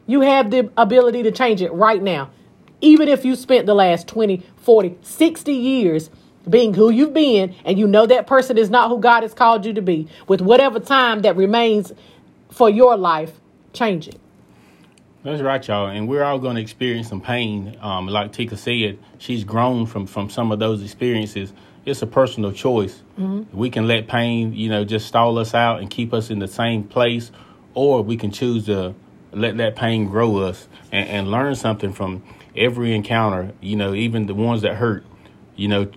You 0.06 0.22
have 0.22 0.50
the 0.50 0.70
ability 0.76 1.22
to 1.24 1.30
change 1.30 1.62
it 1.62 1.72
right 1.72 2.02
now. 2.02 2.30
Even 2.80 3.08
if 3.08 3.24
you 3.24 3.36
spent 3.36 3.66
the 3.66 3.74
last 3.74 4.06
20, 4.08 4.42
40, 4.56 4.98
60 5.02 5.52
years 5.52 6.10
being 6.48 6.74
who 6.74 6.90
you've 6.90 7.14
been 7.14 7.54
and 7.64 7.78
you 7.78 7.86
know 7.86 8.06
that 8.06 8.26
person 8.26 8.58
is 8.58 8.70
not 8.70 8.88
who 8.88 8.98
God 8.98 9.22
has 9.22 9.34
called 9.34 9.66
you 9.66 9.72
to 9.74 9.82
be, 9.82 10.08
with 10.28 10.40
whatever 10.40 10.80
time 10.80 11.22
that 11.22 11.36
remains 11.36 11.92
for 12.50 12.70
your 12.70 12.96
life, 12.96 13.32
change 13.72 14.08
it. 14.08 14.18
That's 15.22 15.42
right, 15.42 15.66
y'all. 15.66 15.88
And 15.88 16.08
we're 16.08 16.22
all 16.22 16.38
going 16.38 16.54
to 16.54 16.62
experience 16.62 17.08
some 17.08 17.20
pain. 17.20 17.76
Um, 17.80 18.06
like 18.06 18.32
Tika 18.32 18.56
said, 18.56 18.98
she's 19.18 19.42
grown 19.42 19.86
from, 19.86 20.06
from 20.06 20.30
some 20.30 20.52
of 20.52 20.60
those 20.60 20.82
experiences 20.82 21.52
it's 21.86 22.02
a 22.02 22.06
personal 22.06 22.52
choice. 22.52 23.00
Mm-hmm. 23.18 23.56
We 23.56 23.70
can 23.70 23.86
let 23.86 24.08
pain, 24.08 24.52
you 24.52 24.68
know, 24.68 24.84
just 24.84 25.06
stall 25.06 25.38
us 25.38 25.54
out 25.54 25.80
and 25.80 25.88
keep 25.88 26.12
us 26.12 26.30
in 26.30 26.40
the 26.40 26.48
same 26.48 26.82
place, 26.82 27.30
or 27.74 28.02
we 28.02 28.16
can 28.16 28.32
choose 28.32 28.66
to 28.66 28.94
let 29.32 29.56
that 29.58 29.76
pain 29.76 30.06
grow 30.06 30.38
us 30.38 30.68
and, 30.90 31.08
and 31.08 31.30
learn 31.30 31.54
something 31.54 31.92
from 31.92 32.24
every 32.56 32.92
encounter. 32.94 33.52
You 33.60 33.76
know, 33.76 33.94
even 33.94 34.26
the 34.26 34.34
ones 34.34 34.62
that 34.62 34.74
hurt. 34.74 35.06
You 35.54 35.68
know, 35.68 35.90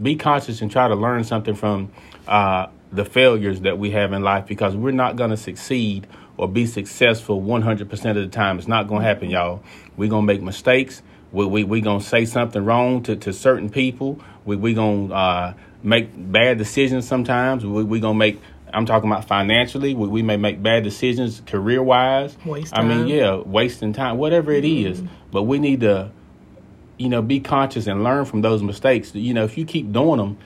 be 0.00 0.16
conscious 0.16 0.60
and 0.60 0.70
try 0.70 0.88
to 0.88 0.94
learn 0.94 1.24
something 1.24 1.54
from 1.54 1.90
uh, 2.26 2.66
the 2.92 3.04
failures 3.04 3.60
that 3.60 3.78
we 3.78 3.90
have 3.90 4.12
in 4.12 4.22
life 4.22 4.46
because 4.46 4.76
we're 4.76 4.92
not 4.92 5.16
going 5.16 5.30
to 5.30 5.36
succeed 5.36 6.06
or 6.36 6.48
be 6.48 6.66
successful 6.66 7.40
100% 7.40 8.10
of 8.10 8.16
the 8.16 8.26
time. 8.28 8.58
It's 8.58 8.68
not 8.68 8.88
going 8.88 9.02
to 9.02 9.06
happen, 9.06 9.30
y'all. 9.30 9.62
We're 9.96 10.10
going 10.10 10.26
to 10.26 10.32
make 10.32 10.42
mistakes. 10.42 11.02
We 11.34 11.46
we 11.46 11.64
we 11.64 11.80
gonna 11.80 12.00
say 12.00 12.26
something 12.26 12.64
wrong 12.64 13.02
to, 13.02 13.16
to 13.16 13.32
certain 13.32 13.68
people. 13.68 14.20
We 14.44 14.54
we 14.54 14.72
gonna 14.72 15.12
uh, 15.12 15.54
make 15.82 16.10
bad 16.14 16.58
decisions 16.58 17.08
sometimes. 17.08 17.66
We 17.66 17.82
we 17.82 17.98
gonna 17.98 18.14
make. 18.14 18.40
I'm 18.72 18.86
talking 18.86 19.10
about 19.10 19.24
financially. 19.24 19.94
We, 19.94 20.06
we 20.06 20.22
may 20.22 20.36
make 20.36 20.62
bad 20.62 20.84
decisions 20.84 21.42
career 21.44 21.82
wise. 21.82 22.36
I 22.72 22.82
mean, 22.82 23.08
yeah, 23.08 23.34
wasting 23.34 23.92
time, 23.92 24.16
whatever 24.16 24.52
it 24.52 24.62
mm-hmm. 24.62 24.92
is. 24.92 25.02
But 25.32 25.42
we 25.42 25.58
need 25.58 25.80
to, 25.80 26.12
you 26.96 27.08
know, 27.08 27.22
be 27.22 27.40
conscious 27.40 27.86
and 27.86 28.04
learn 28.04 28.24
from 28.24 28.42
those 28.42 28.62
mistakes. 28.62 29.14
You 29.14 29.34
know, 29.34 29.44
if 29.44 29.58
you 29.58 29.64
keep 29.64 29.92
doing 29.92 30.18
them, 30.18 30.38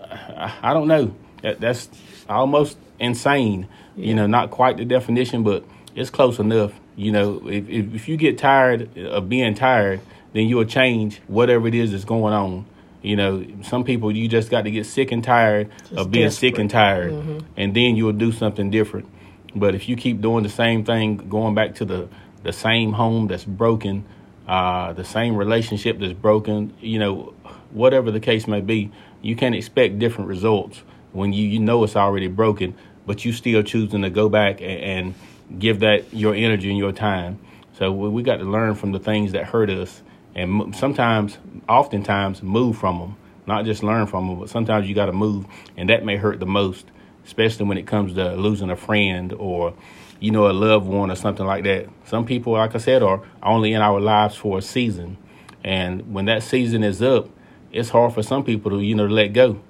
I, 0.00 0.52
I 0.62 0.72
don't 0.72 0.88
know. 0.88 1.14
That, 1.42 1.60
that's 1.60 1.88
almost 2.28 2.78
insane. 2.98 3.68
Yeah. 3.96 4.06
You 4.06 4.14
know, 4.14 4.26
not 4.26 4.50
quite 4.50 4.76
the 4.76 4.84
definition, 4.84 5.42
but 5.42 5.64
it's 5.94 6.10
close 6.10 6.38
enough. 6.38 6.72
You 6.96 7.12
know, 7.12 7.48
if, 7.48 7.68
if, 7.68 7.94
if 7.94 8.08
you 8.08 8.16
get 8.16 8.38
tired 8.38 8.96
of 8.98 9.28
being 9.28 9.54
tired, 9.54 10.00
then 10.32 10.48
you'll 10.48 10.64
change 10.64 11.20
whatever 11.26 11.66
it 11.68 11.74
is 11.74 11.92
that's 11.92 12.04
going 12.04 12.34
on. 12.34 12.66
You 13.02 13.16
know, 13.16 13.46
some 13.62 13.84
people 13.84 14.10
you 14.10 14.28
just 14.28 14.50
got 14.50 14.62
to 14.62 14.70
get 14.70 14.84
sick 14.86 15.12
and 15.12 15.22
tired 15.22 15.70
just 15.80 15.92
of 15.92 16.10
being 16.10 16.26
desperate. 16.26 16.50
sick 16.50 16.58
and 16.58 16.70
tired, 16.70 17.12
mm-hmm. 17.12 17.38
and 17.56 17.74
then 17.74 17.94
you'll 17.94 18.12
do 18.12 18.32
something 18.32 18.70
different. 18.70 19.08
But 19.54 19.74
if 19.74 19.88
you 19.88 19.96
keep 19.96 20.20
doing 20.20 20.42
the 20.42 20.48
same 20.48 20.84
thing, 20.84 21.16
going 21.16 21.54
back 21.54 21.76
to 21.76 21.84
the 21.84 22.08
the 22.42 22.52
same 22.52 22.92
home 22.92 23.28
that's 23.28 23.44
broken, 23.44 24.04
uh, 24.46 24.92
the 24.92 25.04
same 25.04 25.36
relationship 25.36 25.98
that's 25.98 26.12
broken, 26.12 26.74
you 26.80 26.98
know, 26.98 27.34
whatever 27.70 28.10
the 28.10 28.20
case 28.20 28.46
may 28.46 28.60
be, 28.60 28.90
you 29.22 29.36
can't 29.36 29.54
expect 29.54 29.98
different 29.98 30.28
results 30.28 30.82
when 31.12 31.32
you 31.32 31.48
you 31.48 31.58
know 31.58 31.82
it's 31.84 31.96
already 31.96 32.28
broken, 32.28 32.74
but 33.06 33.24
you 33.24 33.32
still 33.32 33.62
choosing 33.62 34.02
to 34.02 34.10
go 34.10 34.28
back 34.28 34.60
and, 34.60 35.14
and 35.50 35.58
give 35.58 35.80
that 35.80 36.12
your 36.12 36.34
energy 36.34 36.68
and 36.70 36.78
your 36.78 36.92
time. 36.92 37.38
So 37.78 37.92
we, 37.92 38.08
we 38.08 38.22
got 38.22 38.36
to 38.36 38.44
learn 38.44 38.74
from 38.74 38.92
the 38.92 38.98
things 38.98 39.32
that 39.32 39.44
hurt 39.44 39.70
us 39.70 40.02
and 40.36 40.76
sometimes, 40.76 41.38
oftentimes, 41.66 42.42
move 42.42 42.76
from 42.76 42.98
them. 42.98 43.16
Not 43.46 43.64
just 43.64 43.82
learn 43.82 44.06
from 44.06 44.28
them, 44.28 44.38
but 44.40 44.50
sometimes 44.50 44.86
you 44.86 44.94
got 44.94 45.06
to 45.06 45.12
move, 45.12 45.46
and 45.76 45.88
that 45.88 46.04
may 46.04 46.16
hurt 46.16 46.40
the 46.40 46.46
most, 46.46 46.84
especially 47.24 47.64
when 47.64 47.78
it 47.78 47.86
comes 47.86 48.14
to 48.14 48.34
losing 48.34 48.70
a 48.70 48.76
friend 48.76 49.32
or, 49.32 49.72
you 50.20 50.30
know, 50.30 50.50
a 50.50 50.52
loved 50.52 50.86
one 50.86 51.10
or 51.10 51.14
something 51.14 51.46
like 51.46 51.64
that. 51.64 51.88
Some 52.06 52.24
people, 52.24 52.54
like 52.54 52.74
I 52.74 52.78
said, 52.78 53.02
are 53.02 53.22
only 53.42 53.72
in 53.72 53.82
our 53.82 54.00
lives 54.00 54.36
for 54.36 54.58
a 54.58 54.62
season, 54.62 55.16
and 55.64 56.12
when 56.12 56.26
that 56.26 56.42
season 56.42 56.82
is 56.82 57.02
up, 57.02 57.28
it's 57.72 57.90
hard 57.90 58.14
for 58.14 58.22
some 58.22 58.44
people 58.44 58.70
to, 58.70 58.80
you 58.80 58.94
know, 58.94 59.06
let 59.06 59.28
go. 59.28 59.60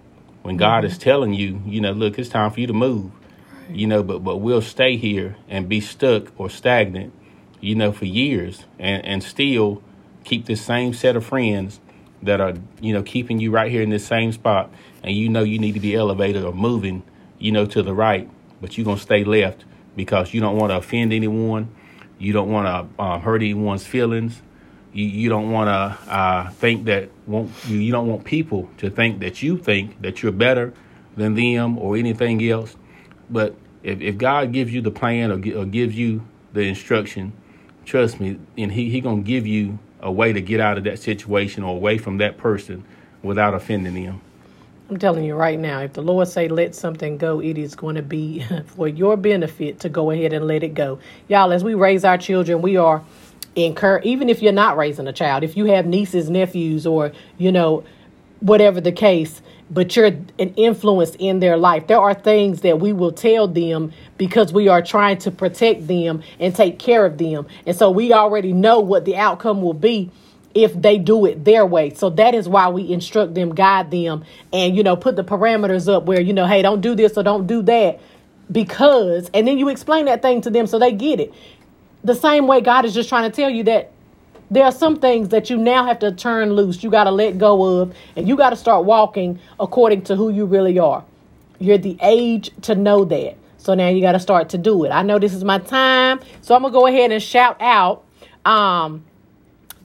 When 0.42 0.56
God 0.56 0.84
mm-hmm. 0.84 0.92
is 0.92 0.98
telling 0.98 1.34
you, 1.34 1.60
you 1.66 1.80
know, 1.80 1.92
look, 1.92 2.18
it's 2.18 2.28
time 2.28 2.50
for 2.50 2.60
you 2.60 2.66
to 2.68 2.72
move, 2.72 3.10
you 3.68 3.86
know, 3.86 4.02
but 4.02 4.22
but 4.22 4.36
we'll 4.36 4.62
stay 4.62 4.96
here 4.96 5.36
and 5.48 5.68
be 5.68 5.80
stuck 5.80 6.38
or 6.38 6.48
stagnant, 6.48 7.12
you 7.60 7.74
know, 7.74 7.92
for 7.92 8.04
years, 8.04 8.64
and 8.78 9.04
and 9.04 9.22
still 9.22 9.82
keep 10.26 10.46
this 10.46 10.60
same 10.60 10.92
set 10.92 11.16
of 11.16 11.24
friends 11.24 11.80
that 12.22 12.40
are 12.40 12.54
you 12.80 12.92
know 12.92 13.02
keeping 13.02 13.38
you 13.38 13.50
right 13.50 13.70
here 13.70 13.82
in 13.82 13.90
this 13.90 14.06
same 14.06 14.32
spot 14.32 14.70
and 15.02 15.14
you 15.14 15.28
know 15.28 15.42
you 15.42 15.58
need 15.58 15.72
to 15.72 15.80
be 15.80 15.94
elevated 15.94 16.44
or 16.44 16.52
moving 16.52 17.02
you 17.38 17.52
know 17.52 17.66
to 17.66 17.82
the 17.82 17.94
right 17.94 18.28
but 18.60 18.76
you're 18.76 18.84
going 18.84 18.96
to 18.96 19.02
stay 19.02 19.24
left 19.24 19.64
because 19.96 20.32
you 20.32 20.40
don't 20.40 20.56
want 20.56 20.70
to 20.70 20.76
offend 20.76 21.12
anyone. 21.12 21.74
You 22.18 22.32
don't 22.32 22.50
want 22.50 22.66
to 22.66 23.02
uh, 23.02 23.18
hurt 23.18 23.42
anyone's 23.42 23.84
feelings. 23.84 24.40
You, 24.92 25.06
you 25.06 25.28
don't 25.28 25.50
want 25.50 25.68
to 25.68 26.12
uh, 26.12 26.50
think 26.50 26.84
that 26.84 27.10
won't, 27.26 27.50
you, 27.66 27.78
you 27.78 27.90
don't 27.90 28.06
want 28.06 28.24
people 28.24 28.70
to 28.78 28.90
think 28.90 29.20
that 29.20 29.42
you 29.42 29.58
think 29.58 30.00
that 30.02 30.22
you're 30.22 30.32
better 30.32 30.72
than 31.16 31.34
them 31.34 31.78
or 31.78 31.96
anything 31.96 32.46
else. 32.48 32.76
But 33.28 33.56
if, 33.82 34.00
if 34.00 34.18
god 34.18 34.52
gives 34.52 34.72
you 34.72 34.80
the 34.80 34.90
plan 34.90 35.32
or, 35.32 35.58
or 35.58 35.64
gives 35.64 35.96
you 35.96 36.26
the 36.52 36.62
instruction 36.62 37.32
trust 37.86 38.20
me 38.20 38.38
and 38.58 38.72
he, 38.72 38.90
he 38.90 39.00
going 39.00 39.22
to 39.22 39.26
give 39.26 39.46
you 39.46 39.78
a 40.00 40.12
way 40.12 40.32
to 40.32 40.40
get 40.40 40.60
out 40.60 40.76
of 40.76 40.84
that 40.84 40.98
situation 40.98 41.62
or 41.62 41.74
away 41.74 41.96
from 41.96 42.18
that 42.18 42.36
person 42.36 42.84
without 43.22 43.54
offending 43.54 43.94
them. 43.94 44.20
I'm 44.88 44.98
telling 44.98 45.24
you 45.24 45.34
right 45.34 45.58
now, 45.58 45.80
if 45.80 45.94
the 45.94 46.02
Lord 46.02 46.28
say 46.28 46.46
let 46.46 46.76
something 46.76 47.18
go, 47.18 47.40
it 47.40 47.58
is 47.58 47.74
going 47.74 47.96
to 47.96 48.02
be 48.02 48.46
for 48.66 48.86
your 48.86 49.16
benefit 49.16 49.80
to 49.80 49.88
go 49.88 50.12
ahead 50.12 50.32
and 50.32 50.46
let 50.46 50.62
it 50.62 50.74
go. 50.74 51.00
Y'all, 51.26 51.52
as 51.52 51.64
we 51.64 51.74
raise 51.74 52.04
our 52.04 52.16
children, 52.16 52.62
we 52.62 52.76
are 52.76 53.02
incur 53.56 54.00
even 54.04 54.28
if 54.28 54.42
you're 54.42 54.52
not 54.52 54.76
raising 54.76 55.08
a 55.08 55.12
child, 55.12 55.42
if 55.42 55.56
you 55.56 55.64
have 55.64 55.86
nieces, 55.86 56.30
nephews, 56.30 56.86
or 56.86 57.10
you 57.36 57.50
know, 57.50 57.82
whatever 58.40 58.80
the 58.80 58.92
case, 58.92 59.42
but 59.70 59.96
you're 59.96 60.06
an 60.06 60.54
influence 60.54 61.16
in 61.18 61.40
their 61.40 61.56
life. 61.56 61.88
There 61.88 61.98
are 61.98 62.14
things 62.14 62.60
that 62.60 62.78
we 62.78 62.92
will 62.92 63.10
tell 63.10 63.48
them 63.48 63.92
because 64.18 64.52
we 64.52 64.68
are 64.68 64.82
trying 64.82 65.18
to 65.18 65.32
protect 65.32 65.88
them 65.88 66.22
and 66.38 66.54
take 66.54 66.78
care 66.78 67.04
of 67.04 67.18
them. 67.18 67.46
And 67.66 67.76
so 67.76 67.90
we 67.90 68.12
already 68.12 68.52
know 68.52 68.78
what 68.78 69.04
the 69.04 69.16
outcome 69.16 69.62
will 69.62 69.74
be 69.74 70.12
if 70.56 70.72
they 70.80 70.96
do 70.96 71.26
it 71.26 71.44
their 71.44 71.66
way. 71.66 71.92
So 71.94 72.10
that 72.10 72.34
is 72.34 72.48
why 72.48 72.68
we 72.70 72.90
instruct 72.90 73.34
them, 73.34 73.54
guide 73.54 73.90
them, 73.90 74.24
and 74.52 74.74
you 74.74 74.82
know, 74.82 74.96
put 74.96 75.14
the 75.14 75.22
parameters 75.22 75.92
up 75.92 76.04
where, 76.04 76.20
you 76.20 76.32
know, 76.32 76.46
hey, 76.46 76.62
don't 76.62 76.80
do 76.80 76.94
this 76.94 77.16
or 77.16 77.22
don't 77.22 77.46
do 77.46 77.62
that. 77.62 78.00
Because 78.50 79.30
and 79.34 79.46
then 79.46 79.58
you 79.58 79.68
explain 79.68 80.06
that 80.06 80.22
thing 80.22 80.40
to 80.42 80.50
them 80.50 80.66
so 80.66 80.78
they 80.78 80.92
get 80.92 81.20
it. 81.20 81.34
The 82.04 82.14
same 82.14 82.46
way 82.46 82.60
God 82.60 82.84
is 82.84 82.94
just 82.94 83.08
trying 83.08 83.30
to 83.30 83.34
tell 83.34 83.50
you 83.50 83.64
that 83.64 83.92
there 84.50 84.64
are 84.64 84.72
some 84.72 84.96
things 84.96 85.30
that 85.30 85.50
you 85.50 85.56
now 85.58 85.84
have 85.84 85.98
to 85.98 86.12
turn 86.12 86.52
loose. 86.52 86.82
You 86.82 86.90
got 86.90 87.04
to 87.04 87.10
let 87.10 87.36
go 87.36 87.80
of, 87.80 87.94
and 88.14 88.28
you 88.28 88.36
got 88.36 88.50
to 88.50 88.56
start 88.56 88.84
walking 88.84 89.40
according 89.58 90.02
to 90.02 90.16
who 90.16 90.30
you 90.30 90.46
really 90.46 90.78
are. 90.78 91.04
You're 91.58 91.78
the 91.78 91.98
age 92.00 92.50
to 92.62 92.76
know 92.76 93.04
that. 93.06 93.36
So 93.58 93.74
now 93.74 93.88
you 93.88 94.00
got 94.00 94.12
to 94.12 94.20
start 94.20 94.50
to 94.50 94.58
do 94.58 94.84
it. 94.84 94.90
I 94.90 95.02
know 95.02 95.18
this 95.18 95.34
is 95.34 95.42
my 95.42 95.58
time, 95.58 96.20
so 96.40 96.54
I'm 96.54 96.62
gonna 96.62 96.72
go 96.72 96.86
ahead 96.86 97.10
and 97.10 97.20
shout 97.20 97.60
out 97.60 98.04
um, 98.44 99.04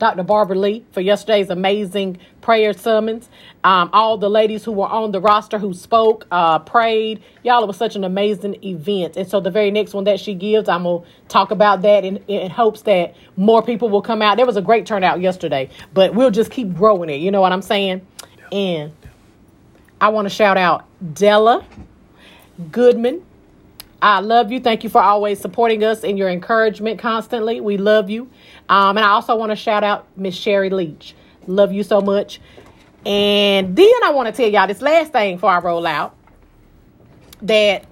Dr. 0.01 0.23
Barbara 0.23 0.57
Lee 0.57 0.83
for 0.93 0.99
yesterday's 0.99 1.51
amazing 1.51 2.17
prayer 2.41 2.73
summons. 2.73 3.29
Um, 3.63 3.91
all 3.93 4.17
the 4.17 4.31
ladies 4.31 4.65
who 4.65 4.71
were 4.71 4.87
on 4.87 5.11
the 5.11 5.21
roster 5.21 5.59
who 5.59 5.75
spoke, 5.75 6.25
uh, 6.31 6.57
prayed. 6.57 7.21
Y'all, 7.43 7.63
it 7.63 7.67
was 7.67 7.77
such 7.77 7.95
an 7.95 8.03
amazing 8.03 8.63
event. 8.65 9.15
And 9.15 9.29
so 9.29 9.39
the 9.39 9.51
very 9.51 9.69
next 9.69 9.93
one 9.93 10.05
that 10.05 10.19
she 10.19 10.33
gives, 10.33 10.67
I'm 10.67 10.85
going 10.85 11.03
to 11.03 11.07
talk 11.27 11.51
about 11.51 11.83
that 11.83 12.03
in, 12.03 12.17
in 12.27 12.49
hopes 12.49 12.81
that 12.81 13.15
more 13.37 13.61
people 13.61 13.89
will 13.89 14.01
come 14.01 14.23
out. 14.23 14.37
There 14.37 14.45
was 14.47 14.57
a 14.57 14.61
great 14.63 14.87
turnout 14.87 15.21
yesterday, 15.21 15.69
but 15.93 16.15
we'll 16.15 16.31
just 16.31 16.49
keep 16.49 16.73
growing 16.73 17.11
it. 17.11 17.17
You 17.17 17.29
know 17.29 17.41
what 17.41 17.51
I'm 17.51 17.61
saying? 17.61 18.01
And 18.51 18.91
I 20.01 20.09
want 20.09 20.25
to 20.25 20.33
shout 20.33 20.57
out 20.57 20.83
Della 21.13 21.63
Goodman. 22.71 23.23
I 24.01 24.19
love 24.19 24.51
you. 24.51 24.59
Thank 24.59 24.83
you 24.83 24.89
for 24.89 25.01
always 25.01 25.39
supporting 25.39 25.83
us 25.83 26.03
and 26.03 26.17
your 26.17 26.29
encouragement 26.29 26.99
constantly. 26.99 27.61
We 27.61 27.77
love 27.77 28.09
you. 28.09 28.29
Um, 28.67 28.97
and 28.97 29.05
I 29.05 29.09
also 29.09 29.35
want 29.35 29.51
to 29.51 29.55
shout 29.55 29.83
out 29.83 30.07
Miss 30.17 30.35
Sherry 30.35 30.71
Leach. 30.71 31.15
Love 31.45 31.71
you 31.71 31.83
so 31.83 32.01
much. 32.01 32.41
And 33.05 33.75
then 33.75 33.91
I 34.03 34.11
want 34.11 34.27
to 34.27 34.31
tell 34.31 34.49
y'all 34.49 34.67
this 34.67 34.81
last 34.81 35.11
thing 35.11 35.35
before 35.35 35.51
I 35.51 35.59
roll 35.59 35.85
out 35.85 36.15
that 37.43 37.85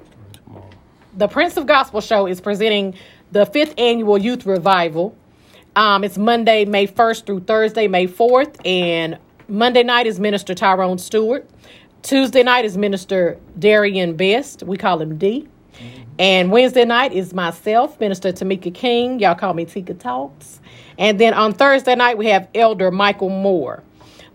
the 1.16 1.28
Prince 1.28 1.58
of 1.58 1.66
Gospel 1.68 2.02
Show 2.02 2.28
is 2.28 2.42
presenting 2.42 2.96
the 3.32 3.46
fifth 3.46 3.76
annual 3.78 4.18
youth 4.18 4.46
revival. 4.46 5.16
Um, 5.76 6.04
it's 6.04 6.18
Monday, 6.18 6.66
May 6.66 6.88
1st 6.88 7.26
through 7.26 7.42
Thursday, 7.42 7.88
May 7.88 8.08
4th. 8.08 8.66
And 8.66 9.20
Monday 9.48 9.84
night 9.84 10.08
is 10.08 10.20
Minister 10.20 10.56
Tyrone 10.56 10.98
Stewart. 10.98 11.48
Tuesday 12.02 12.44
night 12.44 12.66
is 12.66 12.78
Minister 12.78 13.38
Darian 13.58 14.16
Best. 14.16 14.64
We 14.64 14.78
call 14.78 15.02
him 15.02 15.18
D. 15.18 15.48
Mm-hmm. 15.80 16.02
And 16.20 16.52
Wednesday 16.52 16.86
night 16.86 17.14
is 17.14 17.34
myself, 17.34 18.00
Minister 18.00 18.32
Tamika 18.32 18.74
King. 18.74 19.20
Y'all 19.20 19.36
call 19.36 19.54
me 19.54 19.66
Tika 19.66 19.94
Talks. 19.94 20.60
And 20.98 21.20
then 21.20 21.34
on 21.34 21.54
Thursday 21.54 21.96
night, 21.96 22.18
we 22.18 22.28
have 22.28 22.48
Elder 22.54 22.92
Michael 22.92 23.30
Moore. 23.30 23.84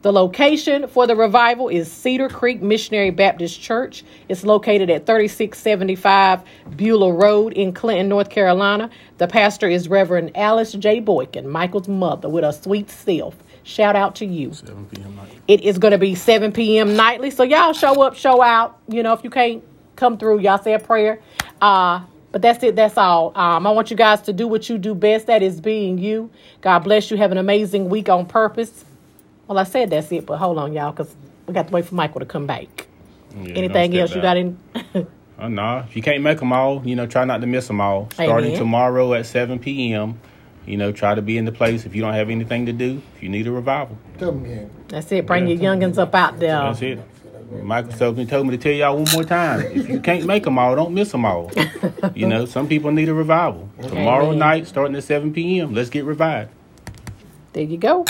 The 0.04 0.12
location 0.12 0.86
for 0.86 1.06
the 1.06 1.16
revival 1.16 1.70
is 1.70 1.90
Cedar 1.90 2.28
Creek 2.28 2.60
Missionary 2.60 3.08
Baptist 3.08 3.58
Church. 3.58 4.04
It's 4.28 4.44
located 4.44 4.90
at 4.90 5.06
3675 5.06 6.42
Beulah 6.76 7.14
Road 7.14 7.54
in 7.54 7.72
Clinton, 7.72 8.10
North 8.10 8.28
Carolina. 8.28 8.90
The 9.16 9.26
pastor 9.26 9.66
is 9.66 9.88
Reverend 9.88 10.36
Alice 10.36 10.72
J. 10.72 11.00
Boykin, 11.00 11.48
Michael's 11.48 11.88
mother, 11.88 12.28
with 12.28 12.44
a 12.44 12.52
sweet 12.52 12.90
self. 12.90 13.34
Shout 13.62 13.96
out 13.96 14.14
to 14.16 14.26
you. 14.26 14.52
7 14.52 14.84
p.m. 14.86 15.16
Nightly. 15.16 15.38
It 15.48 15.62
is 15.62 15.78
going 15.78 15.92
to 15.92 15.98
be 15.98 16.14
7 16.14 16.52
p.m. 16.52 16.96
nightly. 16.96 17.30
So 17.30 17.42
y'all 17.42 17.72
show 17.72 18.02
up, 18.02 18.14
show 18.14 18.42
out. 18.42 18.78
You 18.88 19.02
know, 19.02 19.14
if 19.14 19.24
you 19.24 19.30
can't 19.30 19.64
come 19.96 20.18
through, 20.18 20.40
y'all 20.40 20.62
say 20.62 20.74
a 20.74 20.78
prayer. 20.78 21.20
Uh, 21.60 22.04
but 22.34 22.42
that's 22.42 22.62
it. 22.64 22.74
That's 22.74 22.98
all. 22.98 23.32
Um, 23.36 23.64
I 23.64 23.70
want 23.70 23.92
you 23.92 23.96
guys 23.96 24.22
to 24.22 24.32
do 24.32 24.48
what 24.48 24.68
you 24.68 24.76
do 24.76 24.92
best. 24.92 25.28
That 25.28 25.40
is 25.40 25.60
being 25.60 25.98
you. 25.98 26.30
God 26.62 26.80
bless 26.80 27.10
you. 27.10 27.16
Have 27.16 27.30
an 27.30 27.38
amazing 27.38 27.88
week 27.88 28.08
on 28.08 28.26
purpose. 28.26 28.84
Well, 29.46 29.56
I 29.56 29.62
said 29.62 29.90
that's 29.90 30.10
it, 30.10 30.26
but 30.26 30.38
hold 30.38 30.58
on, 30.58 30.72
y'all, 30.72 30.90
because 30.90 31.14
we 31.46 31.54
got 31.54 31.68
to 31.68 31.72
wait 31.72 31.84
for 31.84 31.94
Michael 31.94 32.18
to 32.18 32.26
come 32.26 32.46
back. 32.46 32.88
Yeah, 33.36 33.54
Anything 33.54 33.96
else 33.96 34.14
you 34.14 34.20
got 34.20 34.36
in? 34.36 34.58
oh, 35.38 35.48
no. 35.48 35.84
If 35.88 35.94
you 35.94 36.02
can't 36.02 36.22
make 36.22 36.38
them 36.38 36.52
all, 36.52 36.82
you 36.84 36.96
know, 36.96 37.06
try 37.06 37.24
not 37.24 37.40
to 37.40 37.46
miss 37.46 37.68
them 37.68 37.80
all. 37.80 38.08
Starting 38.14 38.50
Amen. 38.50 38.58
tomorrow 38.58 39.14
at 39.14 39.26
7 39.26 39.58
p.m., 39.60 40.18
you 40.66 40.76
know, 40.76 40.92
try 40.92 41.14
to 41.14 41.22
be 41.22 41.36
in 41.36 41.44
the 41.44 41.52
place 41.52 41.84
if 41.84 41.94
you 41.94 42.02
don't 42.02 42.14
have 42.14 42.30
anything 42.30 42.66
to 42.66 42.72
do, 42.72 43.00
if 43.14 43.22
you 43.22 43.28
need 43.28 43.46
a 43.46 43.52
revival. 43.52 43.98
That's 44.88 45.12
it. 45.12 45.26
Bring 45.26 45.46
yeah. 45.46 45.54
your 45.54 45.74
youngins 45.74 45.98
up 45.98 46.14
out 46.14 46.38
there. 46.38 46.56
That's 46.56 46.82
it. 46.82 46.98
Michael 47.50 47.92
Stokely 47.92 48.26
told 48.26 48.46
me 48.46 48.56
to 48.56 48.62
tell 48.62 48.72
y'all 48.72 48.96
one 48.96 49.12
more 49.12 49.24
time: 49.24 49.60
if 49.60 49.88
you 49.88 50.00
can't 50.00 50.26
make 50.26 50.44
them 50.44 50.58
all, 50.58 50.74
don't 50.74 50.94
miss 50.94 51.12
them 51.12 51.24
all. 51.24 51.50
you 52.14 52.26
know, 52.26 52.44
some 52.46 52.68
people 52.68 52.90
need 52.90 53.08
a 53.08 53.14
revival. 53.14 53.68
Tomorrow 53.82 54.26
Amen. 54.26 54.38
night, 54.38 54.66
starting 54.66 54.96
at 54.96 55.04
7 55.04 55.32
p.m. 55.32 55.74
Let's 55.74 55.90
get 55.90 56.04
revived. 56.04 56.50
There 57.52 57.62
you 57.62 57.76
go. 57.76 58.04